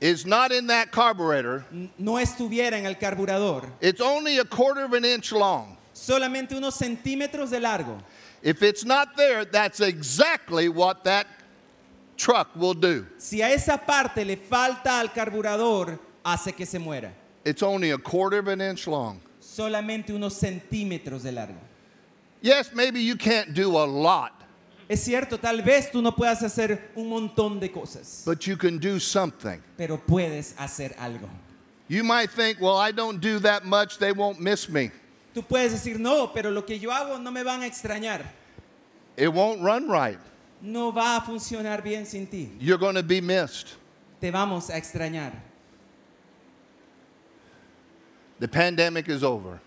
is 0.00 0.24
not 0.26 0.52
in 0.52 0.66
that 0.68 0.90
carburetor, 0.92 1.64
no 1.98 2.18
estuviera 2.18 2.74
en 2.74 2.86
el 2.86 2.94
carburador, 2.94 3.68
it's 3.80 4.00
only 4.00 4.38
a 4.38 4.44
quarter 4.44 4.84
of 4.84 4.92
an 4.92 5.04
inch 5.04 5.32
long. 5.32 5.76
solamente 5.92 6.54
unos 6.54 6.76
centímetros 6.76 7.50
de 7.50 7.60
largo, 7.60 7.98
If 8.44 8.62
it's 8.62 8.84
not 8.84 9.16
there, 9.16 9.44
that's 9.44 9.78
exactly 9.80 10.68
what 10.68 11.04
that 11.04 11.26
truck 12.16 12.48
will 12.56 12.74
do. 12.74 13.06
si 13.18 13.40
a 13.40 13.48
esa 13.50 13.78
parte 13.78 14.24
le 14.24 14.36
falta 14.36 14.98
al 15.00 15.08
carburador, 15.08 15.98
hace 16.24 16.52
que 16.52 16.66
se 16.66 16.78
muera. 16.78 17.10
It's 17.44 17.62
only 17.62 17.90
a 17.90 17.98
quarter 17.98 18.38
of 18.38 18.48
an 18.48 18.60
inch 18.60 18.86
long. 18.86 19.20
Solamente 19.40 20.10
unos 20.12 20.34
centímetros 20.40 21.22
de 21.22 21.32
largo. 21.32 21.58
Yes, 22.40 22.72
maybe 22.72 23.00
you 23.00 23.14
can't 23.16 23.52
do 23.54 23.76
a 23.76 23.84
lot, 23.84 24.41
Es 24.88 25.04
cierto, 25.04 25.38
tal 25.38 25.62
vez 25.62 25.90
tú 25.90 26.02
no 26.02 26.12
puedas 26.12 26.42
hacer 26.42 26.90
un 26.96 27.08
montón 27.08 27.60
de 27.60 27.70
cosas, 27.70 28.22
but 28.26 28.46
you 28.46 28.56
can 28.56 28.78
do 28.78 28.98
something. 28.98 29.62
pero 29.76 29.96
puedes 29.96 30.54
hacer 30.58 30.94
algo. 30.96 31.28
You 31.88 32.04
might 32.04 32.30
think, 32.30 32.60
well, 32.60 32.76
I 32.76 32.90
don't 32.92 33.20
do 33.20 33.38
that 33.40 33.64
much, 33.64 33.98
they 33.98 34.12
won't 34.12 34.40
miss 34.40 34.68
me. 34.68 34.90
Tú 35.34 35.42
puedes 35.42 35.72
decir, 35.72 35.98
no, 35.98 36.26
pero 36.28 36.50
lo 36.50 36.62
que 36.62 36.78
yo 36.78 36.90
hago 36.90 37.18
no 37.22 37.30
me 37.30 37.42
van 37.42 37.62
a 37.62 37.66
extrañar. 37.66 38.22
It 39.16 39.32
won't 39.32 39.62
run 39.62 39.88
right. 39.88 40.18
No 40.60 40.90
va 40.92 41.16
a 41.16 41.20
funcionar 41.20 41.82
bien 41.82 42.04
sin 42.06 42.26
ti. 42.26 42.50
You're 42.60 42.78
going 42.78 42.94
to 42.94 43.02
be 43.02 43.20
missed. 43.20 43.74
Te 44.20 44.30
vamos 44.30 44.68
a 44.70 44.74
extrañar. 44.74 45.32
The 48.38 48.48
pandemic 48.48 49.08
is 49.08 49.22
over. 49.22 49.60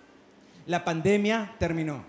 La 0.68 0.80
pandemia 0.80 1.50
terminó. 1.60 2.04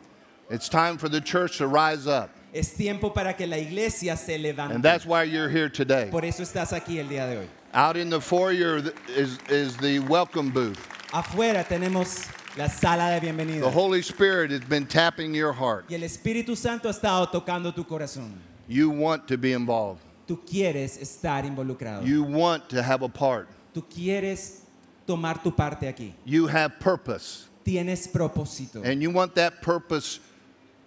It's 0.50 0.68
time 0.68 0.98
for 0.98 1.08
the 1.08 1.20
church 1.20 1.58
to 1.58 1.66
rise 1.66 2.06
up. 2.06 2.30
Es 2.56 2.72
tiempo 2.72 3.12
para 3.12 3.36
que 3.36 3.46
la 3.46 3.58
iglesia 3.58 4.16
se 4.16 4.38
levante. 4.38 4.74
And 4.74 4.82
that's 4.82 5.04
why 5.04 5.24
you're 5.24 5.50
here 5.50 5.68
today. 5.68 6.08
Por 6.10 6.24
eso 6.24 6.42
estás 6.42 6.72
aquí 6.72 6.98
el 6.98 7.06
día 7.06 7.26
de 7.26 7.38
hoy. 7.38 7.48
Out 7.74 7.98
in 7.98 8.08
the 8.08 8.20
foyer 8.20 8.78
is, 9.14 9.38
is 9.50 9.76
the 9.76 9.98
welcome 9.98 10.50
booth. 10.50 10.78
Afuera 11.12 11.64
tenemos 11.64 12.26
la 12.56 12.68
sala 12.68 13.10
de 13.10 13.20
bienvenida. 13.20 13.60
The. 13.60 13.70
Holy 13.70 14.00
Spirit 14.00 14.50
has 14.52 14.60
been 14.60 14.86
tapping 14.86 15.34
your 15.34 15.52
heart. 15.52 15.84
Y 15.90 15.96
el 15.96 16.02
Espíritu 16.02 16.56
Santo 16.56 16.88
ha 16.88 16.92
estado 16.92 17.30
tocando 17.30 17.74
tu 17.74 17.84
corazón. 17.84 18.32
You 18.66 18.88
want 18.88 19.28
to 19.28 19.36
be 19.36 19.52
involved. 19.52 20.00
Tú 20.26 20.38
quieres 20.38 20.96
estar 20.96 21.44
involucrado. 21.44 22.06
You 22.06 22.22
want 22.22 22.70
to 22.70 22.82
have 22.82 23.02
a 23.02 23.08
part. 23.08 23.48
Tú 23.74 23.82
quieres 23.82 24.62
tomar 25.06 25.42
tu 25.42 25.50
parte 25.50 25.82
aquí. 25.82 26.14
You 26.24 26.46
have 26.46 26.80
purpose. 26.80 27.48
tienes 27.66 28.06
propósito 28.06 28.82
and 28.84 29.02
you 29.02 29.10
want 29.10 29.34
that 29.34 29.60
purpose 29.60 30.20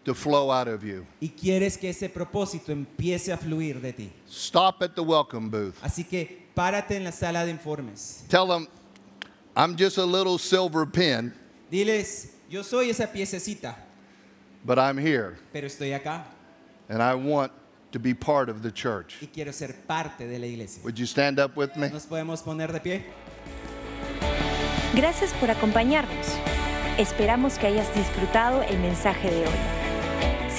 to 0.06 0.14
flow 0.16 0.50
out 0.52 0.68
of 0.68 0.84
you. 0.84 1.06
y 1.22 1.30
quieres 1.30 1.78
que 1.78 1.89
ese 1.89 2.10
propósito 2.10 2.72
empiece 2.72 3.32
a 3.32 3.38
fluir 3.38 3.82
de 3.82 3.93
ti. 3.93 4.12
Stop 4.28 4.82
at 4.82 4.95
the 4.95 5.02
welcome 5.04 5.50
booth. 5.50 5.76
Así 5.84 6.04
que 6.04 6.47
párate 6.56 6.95
en 6.95 7.04
la 7.04 7.12
sala 7.12 7.45
de 7.45 7.52
informes. 7.52 8.24
Tell 8.30 8.47
them, 8.47 8.68
I'm 9.56 9.76
just 9.78 9.97
a 9.97 10.06
little 10.06 10.38
silver 10.38 10.86
pin, 10.86 11.34
Diles, 11.70 12.30
yo 12.50 12.64
soy 12.64 12.89
esa 12.89 13.06
piececita, 13.08 13.76
but 14.66 14.80
I'm 14.80 14.97
here 14.97 15.38
pero 15.54 15.68
estoy 15.68 15.93
acá 15.93 16.24
and 16.89 17.02
I 17.02 17.14
want 17.14 17.52
to 17.91 18.00
be 18.00 18.14
part 18.14 18.50
of 18.50 18.62
the 18.64 18.72
church. 18.72 19.18
y 19.22 19.28
quiero 19.28 19.52
ser 19.52 19.74
parte 19.88 20.26
de 20.28 20.39
la 20.39 20.47
iglesia. 20.47 20.82
Would 20.84 20.97
you 20.97 21.06
stand 21.06 21.39
up 21.39 21.56
with 21.58 21.76
me? 21.76 21.89
¿Nos 21.89 22.06
podemos 22.06 22.41
poner 22.41 22.72
de 22.72 22.80
pie? 22.80 23.04
Gracias 24.95 25.32
por 25.34 25.50
acompañarnos. 25.52 26.28
Esperamos 26.97 27.58
que 27.58 27.68
hayas 27.68 27.93
disfrutado 27.95 28.64
el 28.64 28.80
mensaje 28.80 29.30
de 29.30 29.41
hoy. 29.45 29.78